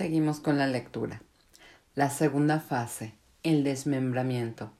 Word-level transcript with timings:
Seguimos 0.00 0.40
con 0.40 0.56
la 0.56 0.66
lectura. 0.66 1.20
La 1.94 2.08
segunda 2.08 2.58
fase, 2.58 3.12
el 3.42 3.64
desmembramiento. 3.64 4.72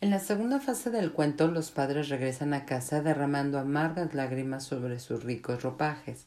En 0.00 0.10
la 0.10 0.20
segunda 0.20 0.60
fase 0.60 0.90
del 0.90 1.10
cuento, 1.10 1.48
los 1.48 1.72
padres 1.72 2.08
regresan 2.10 2.54
a 2.54 2.64
casa 2.64 3.02
derramando 3.02 3.58
amargas 3.58 4.14
lágrimas 4.14 4.62
sobre 4.62 5.00
sus 5.00 5.24
ricos 5.24 5.64
ropajes. 5.64 6.26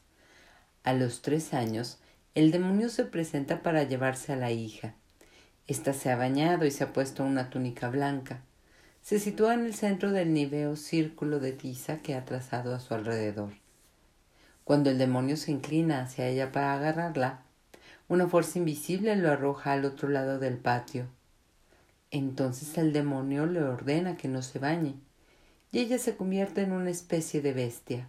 A 0.82 0.92
los 0.92 1.22
tres 1.22 1.54
años, 1.54 1.96
el 2.34 2.50
demonio 2.50 2.90
se 2.90 3.06
presenta 3.06 3.62
para 3.62 3.84
llevarse 3.84 4.34
a 4.34 4.36
la 4.36 4.50
hija. 4.50 4.92
Esta 5.66 5.94
se 5.94 6.10
ha 6.10 6.16
bañado 6.16 6.66
y 6.66 6.70
se 6.70 6.84
ha 6.84 6.92
puesto 6.92 7.24
una 7.24 7.48
túnica 7.48 7.88
blanca. 7.88 8.42
Se 9.00 9.18
sitúa 9.18 9.54
en 9.54 9.64
el 9.64 9.72
centro 9.72 10.12
del 10.12 10.34
niveo 10.34 10.76
círculo 10.76 11.40
de 11.40 11.52
tiza 11.52 12.02
que 12.02 12.14
ha 12.14 12.26
trazado 12.26 12.74
a 12.74 12.80
su 12.80 12.92
alrededor. 12.92 13.54
Cuando 14.62 14.90
el 14.90 14.98
demonio 14.98 15.38
se 15.38 15.52
inclina 15.52 16.02
hacia 16.02 16.28
ella 16.28 16.52
para 16.52 16.74
agarrarla, 16.74 17.44
una 18.08 18.28
fuerza 18.28 18.58
invisible 18.58 19.16
lo 19.16 19.30
arroja 19.30 19.72
al 19.72 19.84
otro 19.84 20.08
lado 20.08 20.38
del 20.38 20.56
patio. 20.58 21.06
Entonces 22.10 22.76
el 22.78 22.92
demonio 22.92 23.46
le 23.46 23.62
ordena 23.62 24.16
que 24.16 24.28
no 24.28 24.42
se 24.42 24.58
bañe, 24.58 24.94
y 25.72 25.80
ella 25.80 25.98
se 25.98 26.16
convierte 26.16 26.62
en 26.62 26.72
una 26.72 26.90
especie 26.90 27.40
de 27.40 27.52
bestia. 27.52 28.08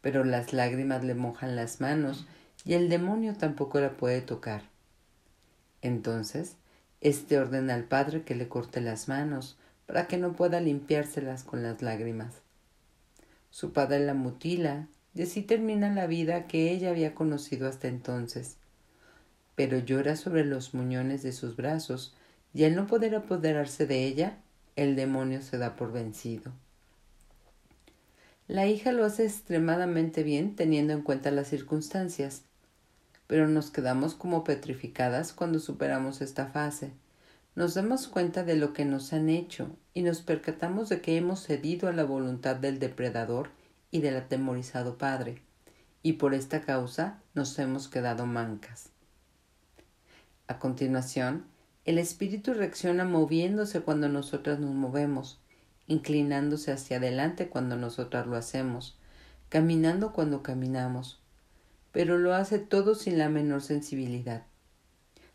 Pero 0.00 0.24
las 0.24 0.52
lágrimas 0.52 1.04
le 1.04 1.14
mojan 1.14 1.56
las 1.56 1.80
manos 1.80 2.26
y 2.64 2.74
el 2.74 2.88
demonio 2.88 3.34
tampoco 3.34 3.80
la 3.80 3.90
puede 3.90 4.22
tocar. 4.22 4.62
Entonces, 5.82 6.56
éste 7.00 7.38
ordena 7.38 7.74
al 7.74 7.84
padre 7.84 8.22
que 8.22 8.34
le 8.34 8.48
corte 8.48 8.80
las 8.80 9.08
manos 9.08 9.58
para 9.86 10.06
que 10.06 10.16
no 10.16 10.32
pueda 10.32 10.60
limpiárselas 10.60 11.44
con 11.44 11.62
las 11.62 11.82
lágrimas. 11.82 12.34
Su 13.50 13.72
padre 13.72 14.00
la 14.00 14.14
mutila 14.14 14.88
y 15.14 15.22
así 15.22 15.42
termina 15.42 15.92
la 15.92 16.06
vida 16.06 16.46
que 16.46 16.70
ella 16.70 16.90
había 16.90 17.14
conocido 17.14 17.68
hasta 17.68 17.88
entonces. 17.88 18.56
Pero 19.56 19.78
llora 19.78 20.14
sobre 20.14 20.44
los 20.44 20.74
muñones 20.74 21.22
de 21.22 21.32
sus 21.32 21.56
brazos 21.56 22.14
y 22.54 22.64
al 22.64 22.76
no 22.76 22.86
poder 22.86 23.16
apoderarse 23.16 23.86
de 23.86 24.04
ella, 24.04 24.38
el 24.76 24.94
demonio 24.94 25.42
se 25.42 25.58
da 25.58 25.74
por 25.74 25.92
vencido. 25.92 26.52
La 28.48 28.66
hija 28.66 28.92
lo 28.92 29.04
hace 29.04 29.24
extremadamente 29.24 30.22
bien 30.22 30.54
teniendo 30.54 30.92
en 30.92 31.02
cuenta 31.02 31.32
las 31.32 31.48
circunstancias, 31.48 32.42
pero 33.26 33.48
nos 33.48 33.70
quedamos 33.70 34.14
como 34.14 34.44
petrificadas 34.44 35.32
cuando 35.32 35.58
superamos 35.58 36.20
esta 36.20 36.46
fase. 36.46 36.92
Nos 37.56 37.74
damos 37.74 38.06
cuenta 38.06 38.44
de 38.44 38.54
lo 38.54 38.72
que 38.72 38.84
nos 38.84 39.12
han 39.12 39.30
hecho 39.30 39.68
y 39.94 40.02
nos 40.02 40.20
percatamos 40.22 40.88
de 40.88 41.00
que 41.00 41.16
hemos 41.16 41.42
cedido 41.44 41.88
a 41.88 41.92
la 41.92 42.04
voluntad 42.04 42.54
del 42.54 42.78
depredador 42.78 43.50
y 43.90 44.00
del 44.00 44.16
atemorizado 44.16 44.96
padre, 44.96 45.42
y 46.02 46.14
por 46.14 46.34
esta 46.34 46.60
causa 46.60 47.20
nos 47.34 47.58
hemos 47.58 47.88
quedado 47.88 48.26
mancas. 48.26 48.90
A 50.48 50.58
continuación, 50.58 51.44
el 51.84 51.98
espíritu 51.98 52.54
reacciona 52.54 53.04
moviéndose 53.04 53.80
cuando 53.80 54.08
nosotras 54.08 54.58
nos 54.60 54.74
movemos, 54.74 55.40
inclinándose 55.86 56.72
hacia 56.72 56.98
adelante 56.98 57.48
cuando 57.48 57.76
nosotras 57.76 58.26
lo 58.26 58.36
hacemos, 58.36 58.96
caminando 59.48 60.12
cuando 60.12 60.42
caminamos, 60.42 61.20
pero 61.92 62.18
lo 62.18 62.34
hace 62.34 62.58
todo 62.58 62.94
sin 62.94 63.18
la 63.18 63.28
menor 63.28 63.62
sensibilidad. 63.62 64.44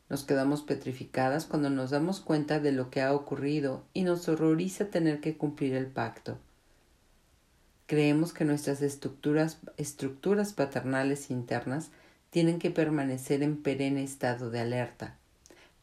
Nos 0.10 0.24
quedamos 0.26 0.62
petrificadas 0.62 1.46
cuando 1.46 1.70
nos 1.70 1.90
damos 1.90 2.20
cuenta 2.20 2.60
de 2.60 2.74
lo 2.74 2.90
que 2.90 3.02
ha 3.02 3.14
ocurrido 3.14 3.86
y 3.94 4.04
nos 4.04 4.28
horroriza 4.28 4.90
tener 4.90 5.22
que 5.22 5.38
cumplir 5.38 5.74
el 5.74 5.88
pacto. 5.88 6.38
Creemos 7.86 8.34
que 8.34 8.44
nuestras 8.46 8.82
estructuras, 8.82 9.60
estructuras 9.78 10.54
paternales 10.54 11.32
internas 11.32 11.92
tienen 12.32 12.60
que 12.60 12.72
permanecer 12.72 13.44
en 13.44 13.62
perenne 13.62 14.04
estado 14.04 14.50
de 14.50 14.62
alerta, 14.62 15.18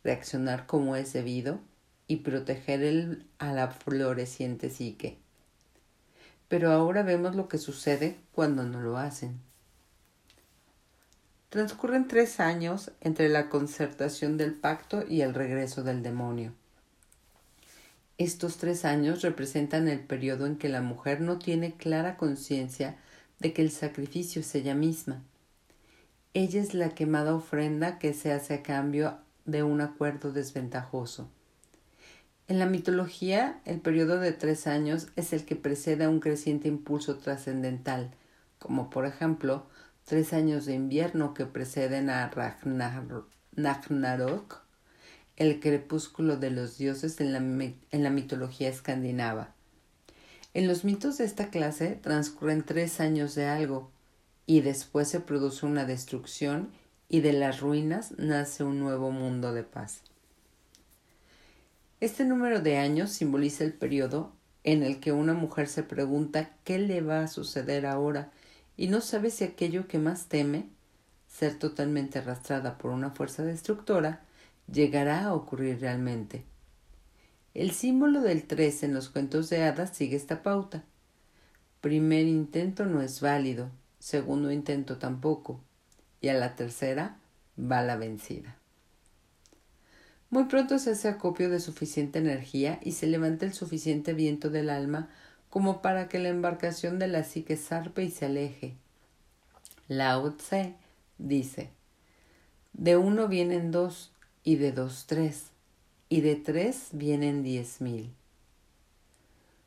reaccionar 0.03 0.67
como 0.67 0.97
es 0.97 1.13
debido 1.13 1.61
y 2.09 2.17
proteger 2.17 2.83
el, 2.83 3.27
a 3.39 3.53
la 3.53 3.69
floreciente 3.69 4.71
psique. 4.71 5.19
Pero 6.49 6.73
ahora 6.73 7.03
vemos 7.03 7.37
lo 7.37 7.49
que 7.49 7.59
sucede 7.59 8.17
cuando 8.33 8.65
no 8.65 8.81
lo 8.81 8.97
hacen. 8.97 9.39
Transcurren 11.51 12.09
tres 12.09 12.41
años 12.41 12.93
entre 13.03 13.29
la 13.29 13.51
concertación 13.51 14.39
del 14.39 14.55
pacto 14.55 15.05
y 15.07 15.21
el 15.21 15.35
regreso 15.35 15.83
del 15.83 16.03
demonio. 16.03 16.55
Estos 18.17 18.57
tres 18.57 18.87
años 18.87 19.21
representan 19.21 19.87
el 19.87 20.01
periodo 20.01 20.47
en 20.47 20.57
que 20.57 20.71
la 20.71 20.81
mujer 20.81 21.21
no 21.21 21.39
tiene 21.39 21.75
clara 21.75 22.17
conciencia 22.17 22.97
de 23.39 23.53
que 23.53 23.63
el 23.63 23.71
sacrificio 23.71 24.41
es 24.41 24.55
ella 24.55 24.75
misma. 24.75 25.23
Ella 26.35 26.61
es 26.61 26.75
la 26.75 26.91
quemada 26.91 27.35
ofrenda 27.35 27.99
que 27.99 28.13
se 28.13 28.33
hace 28.33 28.55
a 28.55 28.63
cambio 28.63 29.19
de 29.47 29.63
un 29.63 29.81
acuerdo 29.81 30.31
desventajoso. 30.31 31.31
En 32.49 32.59
la 32.59 32.67
mitología, 32.67 33.61
el 33.65 33.81
periodo 33.81 34.21
de 34.21 34.33
tres 34.33 34.67
años 34.67 35.09
es 35.17 35.33
el 35.33 35.45
que 35.45 35.57
precede 35.57 36.05
a 36.05 36.09
un 36.09 36.21
creciente 36.21 36.69
impulso 36.69 37.17
trascendental, 37.17 38.11
como 38.59 38.91
por 38.91 39.07
ejemplo 39.07 39.67
tres 40.05 40.33
años 40.33 40.65
de 40.67 40.75
invierno 40.75 41.35
que 41.35 41.47
preceden 41.47 42.09
a 42.09 42.31
Ragnarok, 43.57 44.63
el 45.37 45.61
crepúsculo 45.61 46.37
de 46.37 46.51
los 46.51 46.79
dioses 46.79 47.21
en 47.21 47.33
la, 47.33 47.39
en 47.39 48.03
la 48.03 48.11
mitología 48.11 48.69
escandinava. 48.69 49.55
En 50.55 50.67
los 50.67 50.85
mitos 50.85 51.19
de 51.19 51.25
esta 51.25 51.51
clase 51.51 51.99
transcurren 52.03 52.65
tres 52.65 53.01
años 53.01 53.35
de 53.35 53.47
algo, 53.47 53.91
y 54.49 54.63
después 54.63 55.09
se 55.09 55.21
produce 55.21 55.67
una 55.67 55.85
destrucción 55.85 56.71
y 57.11 57.21
de 57.21 57.35
las 57.35 57.61
ruinas 57.61 58.15
nace 58.17 58.65
un 58.65 58.81
nuevo 58.81 59.11
mundo 59.11 59.53
de 59.53 59.63
paz. 59.63 60.01
Este 62.01 62.25
número 62.25 62.63
de 62.63 62.79
años 62.79 63.11
simboliza 63.11 63.63
el 63.65 63.75
periodo 63.75 64.33
en 64.65 64.83
el 64.83 65.01
que 65.01 65.13
una 65.13 65.35
mujer 65.35 65.69
se 65.69 65.83
pregunta 65.83 66.57
qué 66.65 66.79
le 66.79 67.03
va 67.03 67.21
a 67.21 67.29
suceder 67.29 67.85
ahora 67.85 68.33
y 68.75 68.89
no 68.89 69.03
sabe 69.03 69.29
si 69.31 69.45
aquello 69.45 69.87
que 69.87 69.99
más 69.99 70.29
teme, 70.29 70.71
ser 71.27 71.59
totalmente 71.59 72.19
arrastrada 72.19 72.79
por 72.79 72.93
una 72.93 73.11
fuerza 73.11 73.45
destructora, 73.45 74.23
llegará 74.73 75.25
a 75.25 75.35
ocurrir 75.35 75.79
realmente. 75.81 76.47
El 77.53 77.73
símbolo 77.73 78.23
del 78.23 78.45
tres 78.45 78.83
en 78.83 78.95
los 78.95 79.11
cuentos 79.11 79.51
de 79.51 79.65
hadas 79.65 79.95
sigue 79.95 80.17
esta 80.17 80.43
pauta. 80.43 80.85
Primer 81.83 82.27
intento 82.27 82.87
no 82.87 83.03
es 83.03 83.21
válido, 83.21 83.71
segundo 83.99 84.51
intento 84.51 84.99
tampoco, 84.99 85.61
y 86.21 86.29
a 86.29 86.35
la 86.35 86.55
tercera 86.55 87.19
va 87.59 87.83
la 87.83 87.97
vencida. 87.97 88.57
Muy 90.31 90.45
pronto 90.45 90.79
se 90.79 90.91
hace 90.91 91.09
acopio 91.09 91.49
de 91.49 91.61
suficiente 91.61 92.19
energía 92.19 92.79
y 92.83 92.93
se 92.93 93.07
levanta 93.07 93.47
el 93.47 93.55
suficiente 93.55 94.13
viento 94.13 94.51
del 94.51 94.69
alma 94.69 95.09
como 95.49 95.81
para 95.81 96.09
que 96.09 96.19
la 96.19 96.29
embarcación 96.29 96.99
de 96.99 97.09
la 97.09 97.25
psique 97.25 97.57
zarpe 97.57 98.03
y 98.03 98.11
se 98.11 98.27
aleje. 98.27 98.77
Lao 99.89 100.35
Tse 100.35 100.75
dice, 101.17 101.71
de 102.75 102.97
uno 102.99 103.27
vienen 103.27 103.71
dos, 103.71 104.13
y 104.45 104.57
de 104.57 104.73
dos 104.73 105.07
tres, 105.07 105.47
y 106.11 106.21
de 106.21 106.37
tres 106.37 106.89
vienen 106.93 107.43
diez 107.43 107.81
mil. 107.81 108.13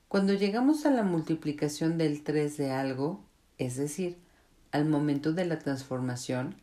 Cuando 0.08 0.34
llegamos 0.34 0.86
a 0.86 0.92
la 0.92 1.04
multiplicación 1.04 1.98
del 1.98 2.24
tres 2.24 2.58
de 2.58 2.72
algo, 2.72 3.24
es 3.58 3.76
decir, 3.78 4.18
al 4.72 4.86
momento 4.86 5.34
de 5.34 5.46
la 5.46 5.60
transformación, 5.60 6.56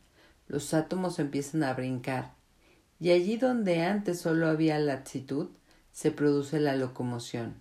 los 0.48 0.72
átomos 0.74 1.18
empiezan 1.18 1.62
a 1.62 1.74
brincar, 1.74 2.34
y 3.00 3.10
allí 3.10 3.36
donde 3.36 3.82
antes 3.82 4.20
solo 4.20 4.48
había 4.48 4.78
laxitud, 4.78 5.48
se 5.92 6.10
produce 6.10 6.60
la 6.60 6.76
locomoción. 6.76 7.54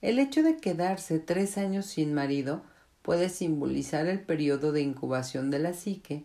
El 0.00 0.18
hecho 0.18 0.42
de 0.42 0.56
quedarse 0.56 1.18
tres 1.18 1.58
años 1.58 1.86
sin 1.86 2.12
marido 2.12 2.62
puede 3.02 3.28
simbolizar 3.28 4.06
el 4.06 4.20
periodo 4.20 4.72
de 4.72 4.80
incubación 4.80 5.50
de 5.50 5.58
la 5.58 5.74
psique, 5.74 6.24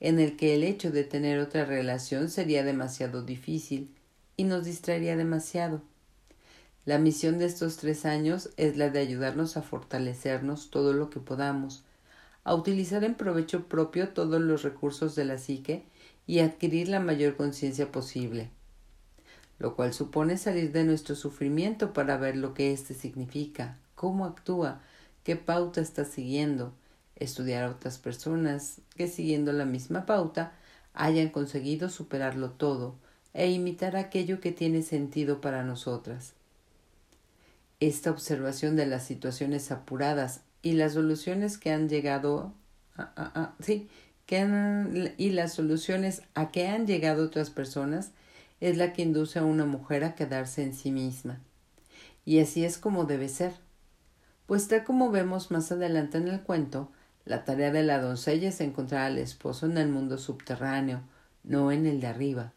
en 0.00 0.18
el 0.18 0.36
que 0.36 0.54
el 0.54 0.64
hecho 0.64 0.90
de 0.90 1.04
tener 1.04 1.38
otra 1.38 1.64
relación 1.64 2.28
sería 2.28 2.64
demasiado 2.64 3.22
difícil 3.22 3.94
y 4.36 4.44
nos 4.44 4.64
distraería 4.64 5.16
demasiado. 5.16 5.82
La 6.84 6.98
misión 6.98 7.38
de 7.38 7.46
estos 7.46 7.76
tres 7.76 8.04
años 8.04 8.50
es 8.56 8.76
la 8.76 8.90
de 8.90 9.00
ayudarnos 9.00 9.56
a 9.56 9.62
fortalecernos 9.62 10.70
todo 10.70 10.92
lo 10.92 11.10
que 11.10 11.20
podamos, 11.20 11.84
a 12.44 12.54
utilizar 12.54 13.04
en 13.04 13.14
provecho 13.14 13.68
propio 13.68 14.08
todos 14.08 14.40
los 14.40 14.62
recursos 14.62 15.14
de 15.14 15.24
la 15.24 15.38
psique 15.38 15.84
y 16.26 16.40
adquirir 16.40 16.88
la 16.88 17.00
mayor 17.00 17.36
conciencia 17.36 17.92
posible 17.92 18.50
lo 19.62 19.76
cual 19.76 19.94
supone 19.94 20.38
salir 20.38 20.72
de 20.72 20.82
nuestro 20.82 21.14
sufrimiento 21.14 21.92
para 21.92 22.16
ver 22.16 22.36
lo 22.36 22.52
que 22.52 22.72
éste 22.72 22.94
significa, 22.94 23.78
cómo 23.94 24.24
actúa, 24.24 24.80
qué 25.22 25.36
pauta 25.36 25.80
está 25.80 26.04
siguiendo, 26.04 26.72
estudiar 27.14 27.62
a 27.62 27.70
otras 27.70 27.98
personas 27.98 28.80
que 28.96 29.06
siguiendo 29.06 29.52
la 29.52 29.64
misma 29.64 30.04
pauta 30.04 30.52
hayan 30.94 31.28
conseguido 31.28 31.90
superarlo 31.90 32.50
todo 32.50 32.96
e 33.34 33.52
imitar 33.52 33.94
aquello 33.94 34.40
que 34.40 34.50
tiene 34.50 34.82
sentido 34.82 35.40
para 35.40 35.62
nosotras. 35.62 36.34
Esta 37.82 38.12
observación 38.12 38.76
de 38.76 38.86
las 38.86 39.02
situaciones 39.02 39.72
apuradas 39.72 40.42
y 40.62 40.74
las 40.74 40.92
soluciones 40.92 41.58
que 41.58 41.72
han 41.72 41.88
llegado 41.88 42.54
sí, 43.58 43.88
y 45.18 45.30
las 45.30 45.52
soluciones 45.52 46.22
a 46.34 46.52
que 46.52 46.68
han 46.68 46.86
llegado 46.86 47.24
otras 47.24 47.50
personas 47.50 48.12
es 48.60 48.76
la 48.76 48.92
que 48.92 49.02
induce 49.02 49.40
a 49.40 49.44
una 49.44 49.66
mujer 49.66 50.04
a 50.04 50.14
quedarse 50.14 50.62
en 50.62 50.74
sí 50.74 50.92
misma. 50.92 51.40
Y 52.24 52.38
así 52.38 52.64
es 52.64 52.78
como 52.78 53.04
debe 53.04 53.28
ser. 53.28 53.52
Pues 54.46 54.68
tal 54.68 54.84
como 54.84 55.10
vemos 55.10 55.50
más 55.50 55.72
adelante 55.72 56.18
en 56.18 56.28
el 56.28 56.40
cuento, 56.42 56.88
la 57.24 57.44
tarea 57.44 57.72
de 57.72 57.82
la 57.82 58.00
doncella 58.00 58.50
es 58.50 58.60
encontrar 58.60 59.06
al 59.06 59.18
esposo 59.18 59.66
en 59.66 59.76
el 59.76 59.88
mundo 59.88 60.18
subterráneo, 60.18 61.02
no 61.42 61.72
en 61.72 61.86
el 61.86 62.00
de 62.00 62.06
arriba. 62.06 62.52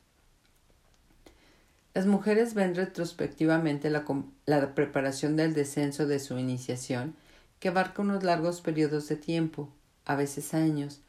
Las 1.95 2.07
mujeres 2.07 2.56
ven 2.56 2.75
retrospectivamente 2.75 3.89
la, 3.89 4.75
preparación 4.75 5.38
del 5.38 5.53
descenso 5.53 6.06
de 6.06 6.19
su 6.19 6.38
iniciación, 6.38 7.15
que 7.62 7.69
abarca 7.69 8.01
unos 8.01 8.21
largos 8.21 8.59
periodos 8.59 9.07
de 9.07 9.15
tiempo, 9.15 9.69
a 10.03 10.18
veces 10.18 10.53
años, 10.53 11.00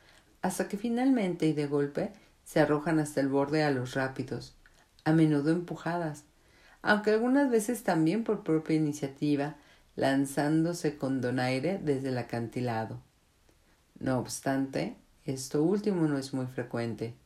hasta 0.42 0.68
que 0.68 0.76
finalmente 0.76 1.48
y 1.48 1.54
de 1.54 1.66
golpe 1.66 2.12
se 2.44 2.60
arrojan 2.60 3.00
hasta 3.00 3.20
el 3.20 3.26
borde 3.26 3.64
a 3.64 3.72
los 3.72 3.94
rápidos, 3.94 4.54
a 5.02 5.10
menudo 5.10 5.50
empujadas, 5.50 6.22
aunque 6.82 7.10
algunas 7.10 7.50
veces 7.50 7.82
también 7.82 8.22
por 8.22 8.44
propia 8.44 8.76
iniciativa, 8.76 9.56
lanzándose 9.96 10.96
con 10.96 11.20
donaire 11.20 11.80
desde 11.82 12.10
el 12.10 12.18
acantilado. 12.18 13.02
No 13.98 14.20
obstante, 14.20 14.94
esto 15.24 15.64
último 15.64 16.06
no 16.06 16.16
es 16.16 16.32
muy 16.32 16.46
frecuente. 16.46 17.16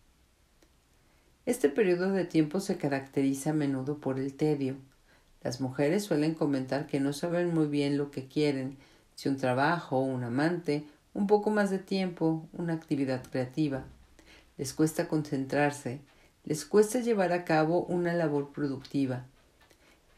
Este 1.51 1.69
periodo 1.69 2.13
de 2.13 2.25
tiempo 2.25 2.61
se 2.61 2.77
caracteriza 2.77 3.51
a 3.51 3.55
menudo 3.55 3.99
por 3.99 4.21
el 4.21 4.35
tedio. 4.35 4.77
Las 5.43 5.61
mujeres 5.61 6.05
suelen 6.05 6.35
comentar 6.35 6.87
que 6.87 7.01
no 7.01 7.13
saben 7.13 7.53
muy 7.53 7.67
bien 7.67 7.99
lo 7.99 8.13
que 8.13 8.29
quieren, 8.29 8.77
si 9.17 9.29
un 9.29 9.37
trabajo, 9.37 9.99
un 9.99 10.23
amante, 10.23 10.85
un 11.13 11.27
poco 11.27 11.51
más 11.51 11.71
de 11.71 11.81
tiempo, 11.81 12.47
una 12.53 12.75
actividad 12.75 13.25
creativa. 13.29 13.83
Les 14.59 14.73
cuesta 14.73 15.09
concentrarse, 15.09 15.99
les 16.45 16.65
cuesta 16.65 17.01
llevar 17.01 17.33
a 17.33 17.45
cabo 17.45 17.83
una 17.83 18.15
labor 18.15 18.53
productiva. 18.53 19.27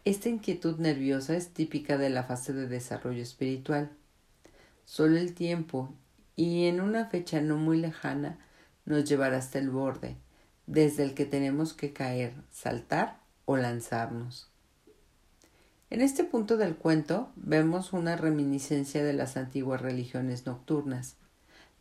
Esta 0.05 0.29
inquietud 0.29 0.81
nerviosa 0.81 1.35
es 1.35 1.49
típica 1.49 1.97
de 1.97 2.11
la 2.11 2.25
fase 2.25 2.53
de 2.53 2.69
desarrollo 2.69 3.23
espiritual. 3.23 3.89
Solo 4.85 5.17
el 5.17 5.33
tiempo, 5.33 5.95
y 6.37 6.67
en 6.67 6.83
una 6.83 7.07
fecha 7.07 7.41
no 7.41 7.57
muy 7.57 7.79
lejana, 7.81 8.37
nos 8.85 9.09
llevará 9.09 9.39
hasta 9.39 9.59
el 9.59 9.71
borde, 9.71 10.19
desde 10.67 11.03
el 11.03 11.15
que 11.15 11.25
tenemos 11.25 11.73
que 11.73 11.93
caer, 11.93 12.35
saltar 12.51 13.21
o 13.45 13.57
lanzarnos. 13.57 14.49
En 15.91 16.01
este 16.01 16.25
punto 16.25 16.57
del 16.57 16.75
cuento 16.75 17.31
vemos 17.37 17.93
una 17.93 18.17
reminiscencia 18.17 19.05
de 19.05 19.13
las 19.13 19.37
antiguas 19.37 19.83
religiones 19.83 20.47
nocturnas. 20.47 21.17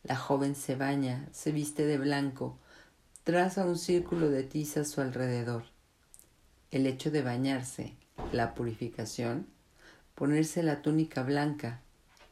La 0.03 0.17
joven 0.17 0.55
se 0.55 0.75
baña, 0.75 1.29
se 1.31 1.53
viste 1.53 1.85
de 1.85 1.97
blanco, 1.97 2.57
traza 3.23 3.65
un 3.65 3.77
círculo 3.77 4.29
de 4.29 4.43
tiza 4.43 4.81
a 4.81 4.85
su 4.85 4.99
alrededor. 4.99 5.63
El 6.71 6.87
hecho 6.87 7.09
de 7.09 7.21
bañarse, 7.21 7.95
la 8.33 8.53
purificación, 8.53 9.47
ponerse 10.15 10.61
la 10.61 10.81
túnica 10.81 11.23
blanca, 11.23 11.79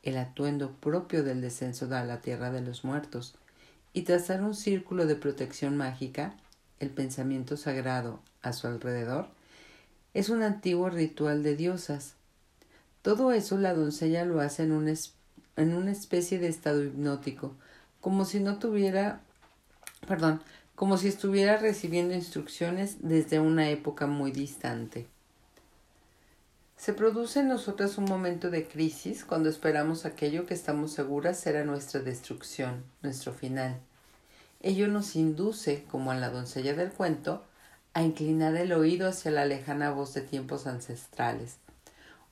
el 0.03 0.17
atuendo 0.17 0.73
propio 0.73 1.23
del 1.23 1.39
descenso 1.39 1.87
a 1.95 2.03
la 2.03 2.19
tierra 2.19 2.51
de 2.51 2.61
los 2.61 2.83
muertos, 2.83 3.35
y 3.93 4.03
trazar 4.03 4.41
un 4.43 4.55
círculo 4.55 5.05
de 5.05 5.15
protección 5.15 5.77
mágica, 5.77 6.35
el 6.79 6.89
pensamiento 6.89 7.57
sagrado 7.57 8.19
a 8.41 8.53
su 8.53 8.67
alrededor, 8.67 9.27
es 10.13 10.29
un 10.29 10.43
antiguo 10.43 10.89
ritual 10.89 11.43
de 11.43 11.55
diosas. 11.55 12.15
Todo 13.01 13.31
eso 13.31 13.57
la 13.57 13.73
doncella 13.73 14.25
lo 14.25 14.41
hace 14.41 14.63
en, 14.63 14.93
en 15.55 15.73
una 15.73 15.91
especie 15.91 16.39
de 16.39 16.47
estado 16.47 16.83
hipnótico, 16.83 17.55
como 18.01 18.25
si 18.25 18.39
no 18.39 18.59
tuviera, 18.59 19.21
perdón, 20.07 20.41
como 20.75 20.97
si 20.97 21.07
estuviera 21.09 21.57
recibiendo 21.57 22.13
instrucciones 22.13 22.97
desde 23.01 23.39
una 23.39 23.69
época 23.69 24.07
muy 24.07 24.31
distante. 24.31 25.07
Se 26.79 26.93
produce 26.93 27.41
en 27.41 27.49
nosotras 27.49 27.97
un 27.97 28.05
momento 28.05 28.49
de 28.49 28.65
crisis 28.65 29.25
cuando 29.25 29.49
esperamos 29.49 30.05
aquello 30.05 30.45
que 30.45 30.53
estamos 30.53 30.93
seguras 30.93 31.37
será 31.37 31.65
nuestra 31.65 31.99
destrucción, 31.99 32.85
nuestro 33.01 33.33
final. 33.33 33.81
Ello 34.61 34.87
nos 34.87 35.17
induce, 35.17 35.83
como 35.91 36.11
a 36.11 36.15
la 36.15 36.29
doncella 36.29 36.73
del 36.73 36.91
cuento, 36.91 37.43
a 37.93 38.01
inclinar 38.01 38.55
el 38.55 38.71
oído 38.71 39.09
hacia 39.09 39.29
la 39.29 39.43
lejana 39.43 39.91
voz 39.91 40.13
de 40.13 40.21
tiempos 40.21 40.67
ancestrales, 40.67 41.57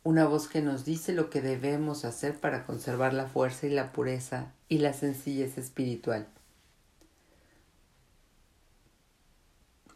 una 0.06 0.26
voz 0.26 0.48
que 0.48 0.62
nos 0.62 0.86
dice 0.86 1.12
lo 1.12 1.30
que 1.30 1.42
debemos 1.42 2.06
hacer 2.06 2.40
para 2.40 2.66
conservar 2.66 3.14
la 3.14 3.28
fuerza 3.28 3.68
y 3.68 3.72
la 3.72 3.92
pureza 3.92 4.54
y 4.70 4.78
la 4.78 4.94
sencillez 4.94 5.58
espiritual. 5.58 6.26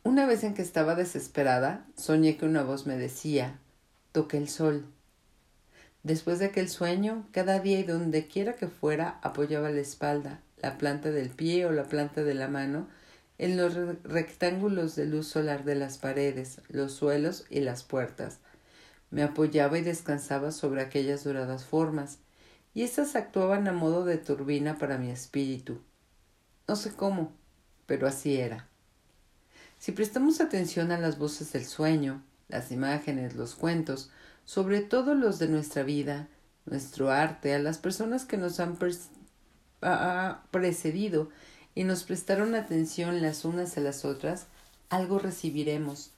Una 0.03 0.25
vez 0.25 0.43
en 0.43 0.55
que 0.55 0.61
estaba 0.61 0.95
desesperada, 0.95 1.85
soñé 1.95 2.35
que 2.35 2.45
una 2.45 2.63
voz 2.63 2.85
me 2.85 2.97
decía 2.97 3.57
toqué 4.11 4.37
el 4.37 4.49
sol. 4.49 4.85
Después 6.03 6.39
de 6.39 6.45
aquel 6.45 6.67
sueño, 6.69 7.27
cada 7.31 7.59
día 7.59 7.79
y 7.79 7.83
donde 7.83 8.27
quiera 8.27 8.53
que 8.53 8.67
fuera, 8.67 9.19
apoyaba 9.21 9.69
la 9.69 9.81
espalda, 9.81 10.41
la 10.61 10.77
planta 10.77 11.11
del 11.11 11.29
pie 11.29 11.65
o 11.65 11.71
la 11.71 11.83
planta 11.83 12.23
de 12.23 12.33
la 12.33 12.47
mano 12.47 12.87
en 13.37 13.57
los 13.57 13.73
rectángulos 14.03 14.95
de 14.95 15.07
luz 15.07 15.27
solar 15.27 15.63
de 15.63 15.73
las 15.75 15.97
paredes, 15.97 16.61
los 16.69 16.91
suelos 16.91 17.45
y 17.49 17.61
las 17.61 17.83
puertas. 17.83 18.37
Me 19.09 19.23
apoyaba 19.23 19.79
y 19.79 19.81
descansaba 19.81 20.51
sobre 20.51 20.81
aquellas 20.81 21.23
doradas 21.23 21.65
formas, 21.65 22.19
y 22.73 22.83
éstas 22.83 23.15
actuaban 23.15 23.67
a 23.67 23.73
modo 23.73 24.05
de 24.05 24.17
turbina 24.17 24.77
para 24.77 24.97
mi 24.97 25.09
espíritu. 25.09 25.81
No 26.67 26.75
sé 26.75 26.91
cómo, 26.91 27.33
pero 27.87 28.07
así 28.07 28.37
era. 28.37 28.67
Si 29.79 29.91
prestamos 29.91 30.39
atención 30.39 30.91
a 30.91 30.99
las 30.99 31.17
voces 31.17 31.51
del 31.51 31.65
sueño, 31.65 32.23
las 32.51 32.71
imágenes, 32.71 33.35
los 33.35 33.55
cuentos, 33.55 34.11
sobre 34.45 34.81
todo 34.81 35.15
los 35.15 35.39
de 35.39 35.47
nuestra 35.47 35.83
vida, 35.83 36.27
nuestro 36.65 37.09
arte, 37.09 37.55
a 37.55 37.59
las 37.59 37.77
personas 37.77 38.25
que 38.25 38.37
nos 38.37 38.59
han 38.59 38.77
precedido 40.51 41.29
y 41.73 41.85
nos 41.85 42.03
prestaron 42.03 42.53
atención 42.53 43.21
las 43.21 43.45
unas 43.45 43.77
a 43.77 43.81
las 43.81 44.05
otras, 44.05 44.47
algo 44.89 45.19
recibiremos, 45.19 46.11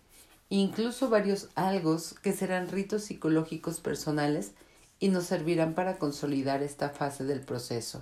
incluso 0.50 1.10
varios 1.10 1.50
algos 1.56 2.16
que 2.16 2.34
serán 2.34 2.68
ritos 2.68 3.04
psicológicos 3.04 3.80
personales 3.80 4.52
y 5.00 5.10
nos 5.10 5.26
servirán 5.26 5.76
para 5.76 5.98
consolidar 5.98 6.64
esta 6.64 6.90
fase 6.90 7.24
del 7.24 7.42
proceso. 7.42 8.02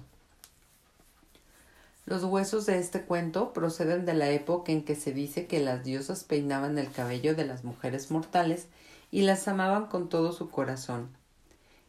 Los 2.12 2.25
huesos 2.25 2.66
de 2.66 2.78
este 2.78 3.04
cuento 3.04 3.54
proceden 3.54 4.06
de 4.06 4.13
la 4.13 4.30
época 4.31 4.74
en 4.74 4.84
que 4.84 4.96
se 4.96 5.13
dice 5.13 5.48
que 5.48 5.62
las 5.62 5.86
diosas 5.86 6.25
peinaban 6.25 6.77
el 6.77 6.91
cabello 6.91 7.36
de 7.36 7.46
las 7.46 7.63
mujeres 7.63 8.12
mortales 8.12 8.68
y 9.12 9.22
las 9.22 9.48
amaban 9.48 9.86
con 9.86 10.10
todo 10.10 10.34
su 10.34 10.50
corazón. 10.50 11.08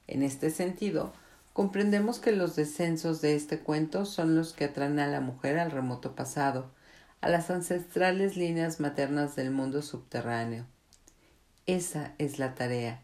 En 0.07 0.23
este 0.23 0.51
sentido, 0.51 1.13
comprendemos 1.53 2.21
que 2.21 2.31
los 2.31 2.55
descensos 2.55 3.21
de 3.21 3.35
este 3.35 3.59
cuento 3.59 4.05
son 4.05 4.37
los 4.37 4.53
que 4.53 4.67
atraen 4.67 5.01
a 5.01 5.09
la 5.09 5.21
mujer 5.21 5.59
al 5.59 5.73
remoto 5.73 6.15
pasado, 6.15 6.71
a 7.21 7.29
las 7.29 7.51
ancestrales 7.51 8.37
líneas 8.37 8.79
maternas 8.79 9.35
del 9.35 9.51
mundo 9.51 9.83
subterráneo. 9.83 10.67
Esa 11.67 12.15
es 12.19 12.39
la 12.39 12.55
tarea, 12.55 13.03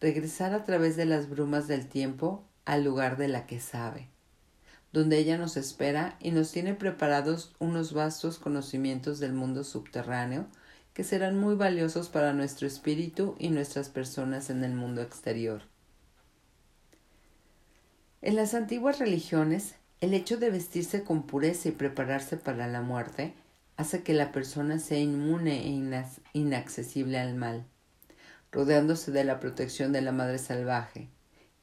regresar 0.00 0.54
a 0.54 0.62
través 0.62 0.94
de 0.94 1.06
las 1.06 1.28
brumas 1.28 1.66
del 1.66 1.88
tiempo 1.88 2.44
al 2.64 2.84
lugar 2.84 3.16
de 3.16 3.26
la 3.26 3.44
que 3.44 3.58
sabe 3.58 4.13
donde 4.94 5.18
ella 5.18 5.36
nos 5.36 5.56
espera 5.56 6.16
y 6.20 6.30
nos 6.30 6.52
tiene 6.52 6.72
preparados 6.72 7.52
unos 7.58 7.92
vastos 7.92 8.38
conocimientos 8.38 9.18
del 9.18 9.32
mundo 9.32 9.64
subterráneo 9.64 10.46
que 10.92 11.02
serán 11.02 11.36
muy 11.36 11.56
valiosos 11.56 12.08
para 12.08 12.32
nuestro 12.32 12.68
espíritu 12.68 13.34
y 13.40 13.48
nuestras 13.48 13.88
personas 13.88 14.50
en 14.50 14.62
el 14.62 14.72
mundo 14.72 15.02
exterior. 15.02 15.62
En 18.22 18.36
las 18.36 18.54
antiguas 18.54 19.00
religiones, 19.00 19.74
el 20.00 20.14
hecho 20.14 20.36
de 20.36 20.50
vestirse 20.50 21.02
con 21.02 21.26
pureza 21.26 21.70
y 21.70 21.72
prepararse 21.72 22.36
para 22.36 22.68
la 22.68 22.80
muerte 22.80 23.34
hace 23.76 24.04
que 24.04 24.14
la 24.14 24.30
persona 24.30 24.78
sea 24.78 25.00
inmune 25.00 25.66
e 25.66 26.12
inaccesible 26.34 27.18
al 27.18 27.34
mal, 27.34 27.64
rodeándose 28.52 29.10
de 29.10 29.24
la 29.24 29.40
protección 29.40 29.90
de 29.90 30.02
la 30.02 30.12
Madre 30.12 30.38
Salvaje, 30.38 31.08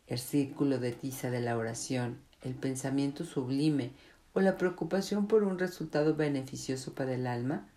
el 0.08 0.20
círculo 0.20 0.80
de 0.80 0.92
tiza 0.92 1.32
de 1.32 1.40
la 1.40 1.58
oración, 1.58 2.20
el 2.42 2.54
pensamiento 2.56 3.24
sublime 3.26 3.92
o 4.34 4.42
la 4.42 4.58
preocupación 4.58 5.28
por 5.28 5.44
un 5.44 5.60
resultado 5.60 6.16
beneficioso 6.16 6.94
para 6.94 7.14
el 7.14 7.28
alma, 7.28 7.68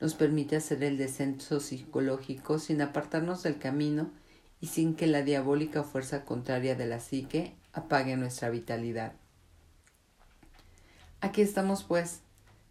nos 0.00 0.14
permite 0.14 0.56
hacer 0.56 0.82
el 0.82 0.98
descenso 0.98 1.60
psicológico 1.60 2.58
sin 2.58 2.82
apartarnos 2.82 3.42
del 3.42 3.58
camino 3.58 4.10
y 4.60 4.66
sin 4.66 4.94
que 4.94 5.06
la 5.06 5.22
diabólica 5.22 5.84
fuerza 5.84 6.24
contraria 6.24 6.74
de 6.74 6.86
la 6.86 7.00
psique 7.00 7.54
apague 7.72 8.16
nuestra 8.16 8.50
vitalidad. 8.50 9.12
Aquí 11.20 11.40
estamos, 11.40 11.84
pues, 11.84 12.20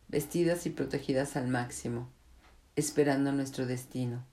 vestidas 0.09 0.65
y 0.65 0.71
protegidas 0.71 1.37
al 1.37 1.47
máximo, 1.47 2.09
esperando 2.75 3.31
nuestro 3.31 3.65
destino. 3.65 4.25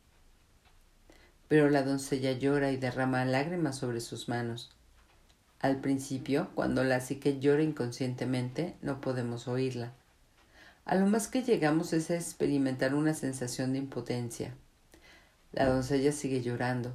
Pero 1.47 1.71
la 1.71 1.85
doncella 1.85 2.33
llora 2.33 2.73
y 2.73 2.77
derrama 2.77 3.25
lágrimas 3.25 3.79
sobre 3.79 4.01
sus 4.01 4.29
manos. 4.29 4.77
Al 5.61 5.81
principio, 5.81 6.51
cuando 6.55 6.85
la 6.85 7.01
psique 7.01 7.41
llora 7.41 7.63
inconscientemente, 7.63 8.77
no 8.81 9.01
podemos 9.01 9.49
oírla. 9.49 9.93
A 10.85 10.95
lo 10.95 11.07
más 11.07 11.29
que 11.29 11.43
llegamos 11.43 11.93
es 11.93 12.11
a 12.11 12.15
experimentar 12.15 12.95
una 12.95 13.13
sensación 13.13 13.73
de 13.73 13.79
impotencia. 13.79 14.55
La 15.53 15.67
doncella 15.67 16.13
sigue 16.13 16.43
llorando. 16.43 16.95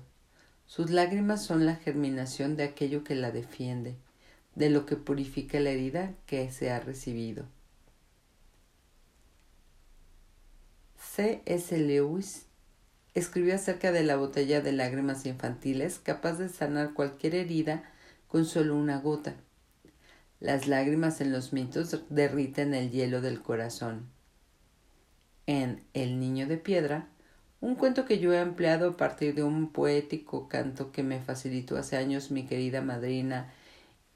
Sus 0.66 0.90
lágrimas 0.90 1.44
son 1.44 1.66
la 1.66 1.76
germinación 1.76 2.56
de 2.56 2.64
aquello 2.64 3.04
que 3.04 3.16
la 3.16 3.32
defiende, 3.32 3.96
de 4.56 4.70
lo 4.70 4.86
que 4.86 4.96
purifica 4.96 5.60
la 5.60 5.72
herida 5.72 6.14
que 6.26 6.50
se 6.50 6.72
ha 6.72 6.80
recibido. 6.80 7.46
C. 10.98 11.44
S. 11.46 11.78
Lewis 11.78 12.46
escribió 13.14 13.54
acerca 13.56 13.92
de 13.92 14.04
la 14.04 14.16
botella 14.16 14.62
de 14.62 14.72
lágrimas 14.72 15.26
infantiles 15.26 16.00
capaz 16.00 16.40
de 16.40 16.50
sanar 16.50 16.94
cualquier 16.94 17.36
herida 17.36 17.84
con 18.34 18.46
solo 18.46 18.76
una 18.76 18.98
gota. 18.98 19.36
Las 20.40 20.68
lágrimas 20.68 21.22
en 21.22 21.32
los 21.32 21.54
mitos 21.54 21.96
derriten 22.10 22.74
el 22.74 22.90
hielo 22.90 23.22
del 23.22 23.44
corazón. 23.44 24.08
En 25.46 25.84
El 25.94 26.20
niño 26.20 26.48
de 26.48 26.58
piedra, 26.58 27.10
un 27.62 27.76
cuento 27.76 28.06
que 28.06 28.18
yo 28.18 28.34
he 28.34 28.40
empleado 28.40 28.90
a 28.90 28.98
partir 28.98 29.36
de 29.36 29.44
un 29.44 29.72
poético 29.72 30.50
canto 30.50 30.92
que 30.92 31.04
me 31.04 31.20
facilitó 31.22 31.78
hace 31.78 31.96
años 31.96 32.32
mi 32.32 32.48
querida 32.48 32.82
madrina 32.82 33.54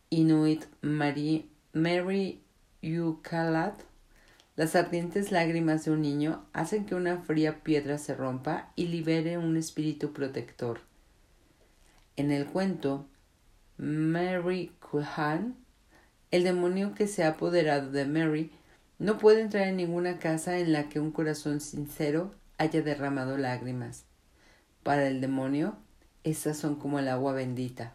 Inuit 0.10 0.66
Mary, 0.82 1.52
Mary 1.74 2.42
Ukalat, 2.82 3.80
las 4.56 4.76
ardientes 4.76 5.32
lágrimas 5.32 5.86
de 5.86 5.92
un 5.92 6.02
niño 6.02 6.44
hacen 6.54 6.88
que 6.88 6.96
una 6.96 7.20
fría 7.20 7.62
piedra 7.62 8.00
se 8.00 8.16
rompa 8.16 8.72
y 8.76 8.88
libere 8.88 9.38
un 9.38 9.58
espíritu 9.58 10.12
protector. 10.12 10.80
En 12.16 12.32
el 12.32 12.48
cuento 12.48 13.06
Mary 13.78 14.72
Kuhan, 14.80 15.56
el 16.32 16.44
demonio 16.44 16.94
que 16.94 17.08
se 17.08 17.24
ha 17.24 17.30
apoderado 17.30 17.92
de 17.92 18.06
Mary 18.06 18.52
no 19.00 19.18
puede 19.18 19.42
entrar 19.42 19.68
en 19.68 19.78
ninguna 19.78 20.20
casa 20.20 20.58
en 20.58 20.74
la 20.74 20.90
que 20.90 21.00
un 21.00 21.12
corazón 21.12 21.60
sincero 21.60 22.34
haya 22.58 22.82
derramado 22.82 23.38
lágrimas. 23.38 24.06
Para 24.84 25.08
el 25.08 25.22
demonio, 25.22 25.78
esas 26.24 26.58
son 26.58 26.76
como 26.76 27.00
el 27.00 27.08
agua 27.08 27.34
bendita. 27.34 27.94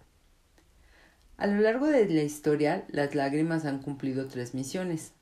A 1.36 1.46
lo 1.46 1.60
largo 1.60 1.88
de 1.88 2.08
la 2.08 2.22
historia, 2.22 2.84
las 2.88 3.14
lágrimas 3.14 3.64
han 3.64 3.80
cumplido 3.80 4.28
tres 4.28 4.54
misiones 4.54 5.12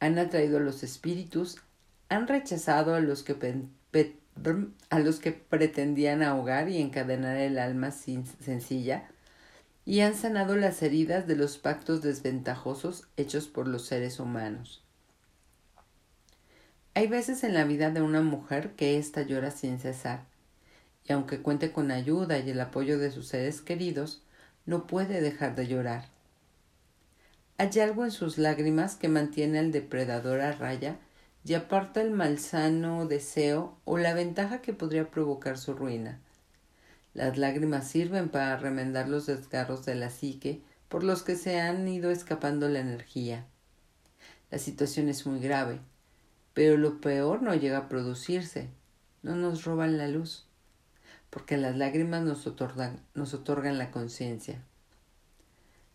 han 0.00 0.18
atraído 0.18 0.56
a 0.56 0.60
los 0.60 0.82
espíritus, 0.82 1.58
han 2.08 2.26
rechazado 2.26 2.94
a 2.94 3.00
los 3.00 3.22
que, 3.22 3.36
a 4.88 4.98
los 4.98 5.20
que 5.20 5.32
pretendían 5.32 6.22
ahogar 6.22 6.70
y 6.70 6.78
encadenar 6.78 7.36
el 7.36 7.58
alma 7.58 7.90
sencilla, 7.90 9.08
y 9.90 10.02
han 10.02 10.14
sanado 10.14 10.54
las 10.54 10.84
heridas 10.84 11.26
de 11.26 11.34
los 11.34 11.58
pactos 11.58 12.00
desventajosos 12.00 13.08
hechos 13.16 13.48
por 13.48 13.66
los 13.66 13.86
seres 13.86 14.20
humanos. 14.20 14.84
Hay 16.94 17.08
veces 17.08 17.42
en 17.42 17.54
la 17.54 17.64
vida 17.64 17.90
de 17.90 18.00
una 18.00 18.22
mujer 18.22 18.76
que 18.76 18.98
ésta 18.98 19.22
llora 19.22 19.50
sin 19.50 19.80
cesar, 19.80 20.26
y 21.04 21.12
aunque 21.12 21.42
cuente 21.42 21.72
con 21.72 21.90
ayuda 21.90 22.38
y 22.38 22.50
el 22.50 22.60
apoyo 22.60 23.00
de 23.00 23.10
sus 23.10 23.26
seres 23.26 23.62
queridos, 23.62 24.22
no 24.64 24.86
puede 24.86 25.20
dejar 25.20 25.56
de 25.56 25.66
llorar. 25.66 26.04
Hay 27.58 27.76
algo 27.80 28.04
en 28.04 28.12
sus 28.12 28.38
lágrimas 28.38 28.94
que 28.94 29.08
mantiene 29.08 29.58
al 29.58 29.72
depredador 29.72 30.40
a 30.40 30.52
raya 30.52 30.98
y 31.44 31.54
aparta 31.54 32.00
el 32.00 32.12
malsano 32.12 33.08
deseo 33.08 33.76
o 33.84 33.98
la 33.98 34.14
ventaja 34.14 34.62
que 34.62 34.72
podría 34.72 35.10
provocar 35.10 35.58
su 35.58 35.74
ruina. 35.74 36.20
Las 37.14 37.38
lágrimas 37.38 37.88
sirven 37.88 38.28
para 38.28 38.56
remendar 38.56 39.08
los 39.08 39.26
desgarros 39.26 39.84
de 39.84 39.96
la 39.96 40.10
psique 40.10 40.62
por 40.88 41.04
los 41.04 41.22
que 41.22 41.36
se 41.36 41.60
han 41.60 41.86
ido 41.88 42.10
escapando 42.10 42.68
la 42.68 42.80
energía. 42.80 43.46
La 44.50 44.58
situación 44.58 45.08
es 45.08 45.26
muy 45.26 45.40
grave, 45.40 45.80
pero 46.54 46.76
lo 46.76 47.00
peor 47.00 47.42
no 47.42 47.54
llega 47.54 47.78
a 47.78 47.88
producirse. 47.88 48.68
No 49.22 49.36
nos 49.36 49.64
roban 49.64 49.98
la 49.98 50.08
luz, 50.08 50.46
porque 51.30 51.56
las 51.56 51.76
lágrimas 51.76 52.22
nos 52.22 52.46
otorgan, 52.46 53.00
nos 53.14 53.34
otorgan 53.34 53.78
la 53.78 53.90
conciencia. 53.90 54.64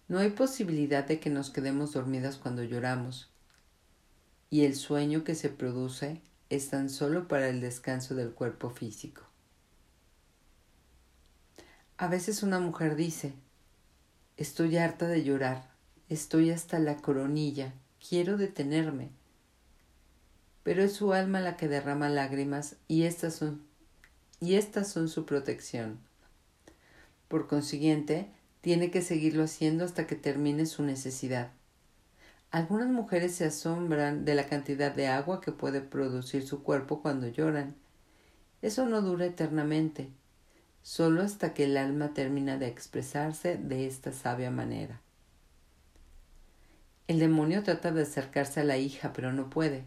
No 0.07 0.19
hay 0.19 0.29
posibilidad 0.29 1.05
de 1.05 1.19
que 1.19 1.29
nos 1.29 1.49
quedemos 1.49 1.93
dormidas 1.93 2.37
cuando 2.37 2.63
lloramos, 2.63 3.31
y 4.49 4.65
el 4.65 4.75
sueño 4.75 5.23
que 5.23 5.33
se 5.33 5.49
produce 5.49 6.21
es 6.49 6.69
tan 6.69 6.89
solo 6.89 7.27
para 7.27 7.49
el 7.49 7.59
descanso 7.61 8.13
del 8.13 8.31
cuerpo 8.31 8.69
físico. 8.69 9.23
A 11.97 12.07
veces 12.07 12.43
una 12.43 12.59
mujer 12.59 12.97
dice, 12.97 13.31
estoy 14.35 14.75
harta 14.75 15.07
de 15.07 15.23
llorar, 15.23 15.69
estoy 16.09 16.51
hasta 16.51 16.77
la 16.77 16.97
coronilla, 16.97 17.73
quiero 18.09 18.35
detenerme. 18.35 19.11
Pero 20.63 20.83
es 20.83 20.91
su 20.91 21.13
alma 21.13 21.39
la 21.39 21.55
que 21.55 21.69
derrama 21.69 22.09
lágrimas 22.09 22.75
y 22.89 23.03
estas 23.03 23.35
son, 23.35 23.61
y 24.41 24.55
estas 24.55 24.91
son 24.91 25.07
su 25.07 25.25
protección. 25.25 25.99
Por 27.29 27.47
consiguiente, 27.47 28.29
tiene 28.59 28.91
que 28.91 29.01
seguirlo 29.01 29.43
haciendo 29.43 29.85
hasta 29.85 30.05
que 30.05 30.17
termine 30.17 30.65
su 30.65 30.83
necesidad. 30.83 31.51
Algunas 32.51 32.89
mujeres 32.89 33.35
se 33.35 33.45
asombran 33.45 34.25
de 34.25 34.35
la 34.35 34.47
cantidad 34.47 34.93
de 34.93 35.07
agua 35.07 35.39
que 35.39 35.53
puede 35.53 35.79
producir 35.79 36.45
su 36.45 36.61
cuerpo 36.61 37.01
cuando 37.01 37.29
lloran. 37.29 37.73
Eso 38.61 38.85
no 38.85 39.01
dura 39.01 39.25
eternamente, 39.25 40.09
solo 40.85 41.23
hasta 41.23 41.55
que 41.55 41.63
el 41.63 41.77
alma 41.77 42.13
termina 42.13 42.59
de 42.59 42.67
expresarse 42.67 43.57
de 43.57 43.87
esta 43.87 44.11
sabia 44.11 44.51
manera. 44.51 45.01
El 47.07 47.17
demonio 47.17 47.63
trata 47.63 47.91
de 47.91 48.03
acercarse 48.03 48.59
a 48.59 48.63
la 48.63 48.77
hija, 48.77 49.11
pero 49.11 49.33
no 49.33 49.49
puede, 49.49 49.85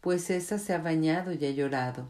pues 0.00 0.28
ésta 0.30 0.58
se 0.58 0.74
ha 0.74 0.78
bañado 0.78 1.32
y 1.32 1.46
ha 1.46 1.50
llorado. 1.52 2.08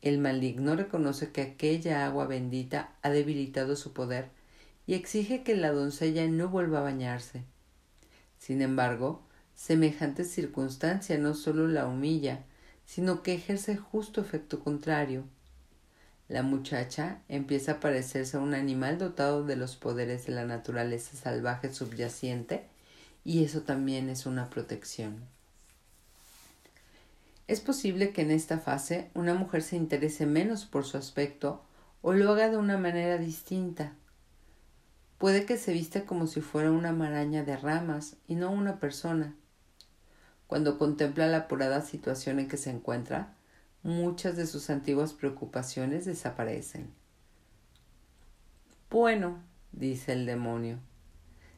El 0.00 0.20
maligno 0.20 0.74
reconoce 0.74 1.30
que 1.32 1.42
aquella 1.42 2.06
agua 2.06 2.26
bendita 2.26 2.94
ha 3.02 3.10
debilitado 3.10 3.76
su 3.76 3.92
poder 3.92 4.30
y 4.86 4.94
exige 4.94 5.42
que 5.42 5.54
la 5.54 5.70
doncella 5.70 6.26
no 6.28 6.48
vuelva 6.48 6.78
a 6.78 6.84
bañarse. 6.84 7.42
Sin 8.38 8.62
embargo, 8.62 9.20
semejante 9.54 10.24
circunstancia 10.24 11.18
no 11.18 11.34
solo 11.34 11.68
la 11.68 11.86
humilla, 11.86 12.46
sino 12.86 13.22
que 13.22 13.34
ejerce 13.34 13.76
justo 13.76 14.22
efecto 14.22 14.60
contrario. 14.60 15.24
La 16.32 16.42
muchacha 16.42 17.18
empieza 17.28 17.72
a 17.72 17.80
parecerse 17.80 18.38
a 18.38 18.40
un 18.40 18.54
animal 18.54 18.96
dotado 18.96 19.44
de 19.44 19.54
los 19.54 19.76
poderes 19.76 20.24
de 20.24 20.32
la 20.32 20.46
naturaleza 20.46 21.14
salvaje 21.14 21.70
subyacente, 21.74 22.64
y 23.22 23.44
eso 23.44 23.60
también 23.60 24.08
es 24.08 24.24
una 24.24 24.48
protección. 24.48 25.16
Es 27.48 27.60
posible 27.60 28.14
que 28.14 28.22
en 28.22 28.30
esta 28.30 28.58
fase 28.58 29.10
una 29.12 29.34
mujer 29.34 29.60
se 29.60 29.76
interese 29.76 30.24
menos 30.24 30.64
por 30.64 30.86
su 30.86 30.96
aspecto 30.96 31.62
o 32.00 32.14
lo 32.14 32.32
haga 32.32 32.48
de 32.48 32.56
una 32.56 32.78
manera 32.78 33.18
distinta, 33.18 33.92
Puede 35.18 35.46
que 35.46 35.56
se 35.56 35.72
vista 35.72 36.04
como 36.04 36.26
si 36.26 36.40
fuera 36.40 36.72
una 36.72 36.92
maraña 36.92 37.44
de 37.44 37.56
ramas 37.56 38.16
y 38.26 38.34
no 38.34 38.50
una 38.50 38.80
persona. 38.80 39.36
Cuando 40.48 40.78
contempla 40.78 41.28
la 41.28 41.36
apurada 41.36 41.80
situación 41.82 42.40
en 42.40 42.48
que 42.48 42.56
se 42.56 42.70
encuentra, 42.70 43.32
muchas 43.82 44.36
de 44.36 44.46
sus 44.46 44.70
antiguas 44.70 45.12
preocupaciones 45.12 46.04
desaparecen. 46.04 46.92
Bueno, 48.90 49.42
dice 49.72 50.12
el 50.12 50.26
demonio, 50.26 50.78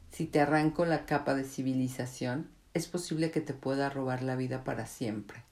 si 0.09 0.25
te 0.25 0.39
arranco 0.39 0.85
la 0.85 1.05
capa 1.05 1.35
de 1.35 1.43
civilización, 1.43 2.49
es 2.73 2.87
posible 2.87 3.31
que 3.31 3.41
te 3.41 3.53
pueda 3.53 3.89
robar 3.89 4.23
la 4.23 4.35
vida 4.35 4.63
para 4.63 4.85
siempre. 4.85 5.43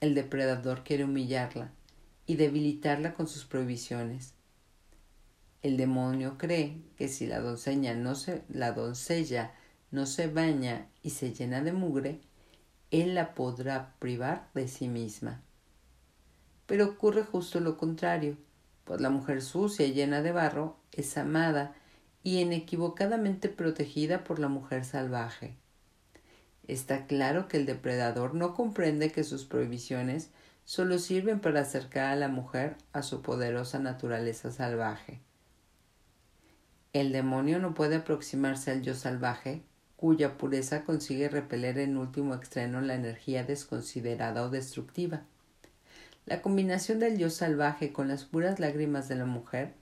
El 0.00 0.14
depredador 0.14 0.84
quiere 0.84 1.04
humillarla 1.04 1.70
y 2.26 2.36
debilitarla 2.36 3.14
con 3.14 3.28
sus 3.28 3.44
prohibiciones. 3.44 4.34
El 5.62 5.76
demonio 5.76 6.38
cree 6.38 6.82
que 6.96 7.08
si 7.08 7.26
la 7.26 7.40
doncella 7.40 7.94
no 7.94 8.14
se, 8.14 8.44
la 8.48 8.72
doncella 8.72 9.54
no 9.90 10.06
se 10.06 10.26
baña 10.28 10.88
y 11.02 11.10
se 11.10 11.32
llena 11.32 11.62
de 11.62 11.72
mugre, 11.72 12.20
él 13.02 13.14
la 13.14 13.34
podrá 13.34 13.94
privar 13.98 14.48
de 14.54 14.68
sí 14.68 14.88
misma. 14.88 15.40
Pero 16.66 16.86
ocurre 16.86 17.22
justo 17.22 17.60
lo 17.60 17.76
contrario, 17.76 18.36
pues 18.84 19.00
la 19.00 19.10
mujer 19.10 19.42
sucia 19.42 19.86
y 19.86 19.92
llena 19.92 20.22
de 20.22 20.32
barro 20.32 20.76
es 20.92 21.16
amada 21.16 21.74
y 22.22 22.40
inequivocadamente 22.40 23.48
protegida 23.48 24.24
por 24.24 24.38
la 24.38 24.48
mujer 24.48 24.84
salvaje. 24.84 25.54
Está 26.66 27.06
claro 27.06 27.46
que 27.46 27.56
el 27.56 27.66
depredador 27.66 28.34
no 28.34 28.54
comprende 28.54 29.12
que 29.12 29.22
sus 29.22 29.44
prohibiciones 29.44 30.30
solo 30.64 30.98
sirven 30.98 31.38
para 31.38 31.60
acercar 31.60 32.06
a 32.06 32.16
la 32.16 32.28
mujer 32.28 32.76
a 32.92 33.02
su 33.02 33.22
poderosa 33.22 33.78
naturaleza 33.78 34.50
salvaje. 34.50 35.20
El 36.92 37.12
demonio 37.12 37.60
no 37.60 37.74
puede 37.74 37.96
aproximarse 37.96 38.72
al 38.72 38.82
yo 38.82 38.94
salvaje, 38.94 39.62
cuya 39.96 40.36
pureza 40.36 40.84
consigue 40.84 41.28
repeler 41.28 41.78
en 41.78 41.96
último 41.96 42.34
extremo 42.34 42.80
la 42.80 42.94
energía 42.94 43.44
desconsiderada 43.44 44.42
o 44.42 44.50
destructiva. 44.50 45.22
La 46.26 46.42
combinación 46.42 46.98
del 46.98 47.18
yo 47.18 47.30
salvaje 47.30 47.92
con 47.92 48.08
las 48.08 48.24
puras 48.24 48.60
lágrimas 48.60 49.08
de 49.08 49.14
la 49.14 49.26
mujer 49.26 49.74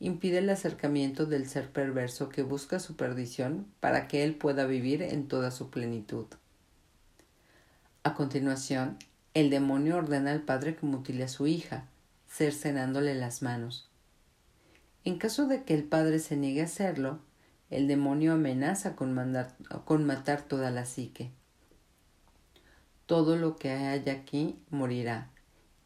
impide 0.00 0.38
el 0.38 0.48
acercamiento 0.48 1.26
del 1.26 1.46
ser 1.46 1.70
perverso 1.70 2.30
que 2.30 2.42
busca 2.42 2.80
su 2.80 2.96
perdición 2.96 3.66
para 3.80 4.08
que 4.08 4.24
él 4.24 4.34
pueda 4.34 4.64
vivir 4.64 5.02
en 5.02 5.28
toda 5.28 5.50
su 5.50 5.70
plenitud. 5.70 6.26
A 8.02 8.14
continuación, 8.14 8.96
el 9.34 9.50
demonio 9.50 9.98
ordena 9.98 10.32
al 10.32 10.40
padre 10.40 10.74
que 10.74 10.86
mutile 10.86 11.24
a 11.24 11.28
su 11.28 11.46
hija, 11.46 11.84
cercenándole 12.28 13.14
las 13.14 13.42
manos. 13.42 13.90
En 15.04 15.18
caso 15.18 15.46
de 15.46 15.64
que 15.64 15.74
el 15.74 15.84
padre 15.84 16.18
se 16.18 16.36
niegue 16.36 16.62
a 16.62 16.64
hacerlo, 16.64 17.20
el 17.70 17.86
demonio 17.86 18.32
amenaza 18.32 18.96
con, 18.96 19.14
matar 19.14 20.42
toda 20.42 20.70
la 20.70 20.84
psique. 20.84 21.30
Todo 23.06 23.36
lo 23.36 23.56
que 23.56 23.70
haya 23.70 24.12
aquí 24.12 24.58
morirá, 24.70 25.30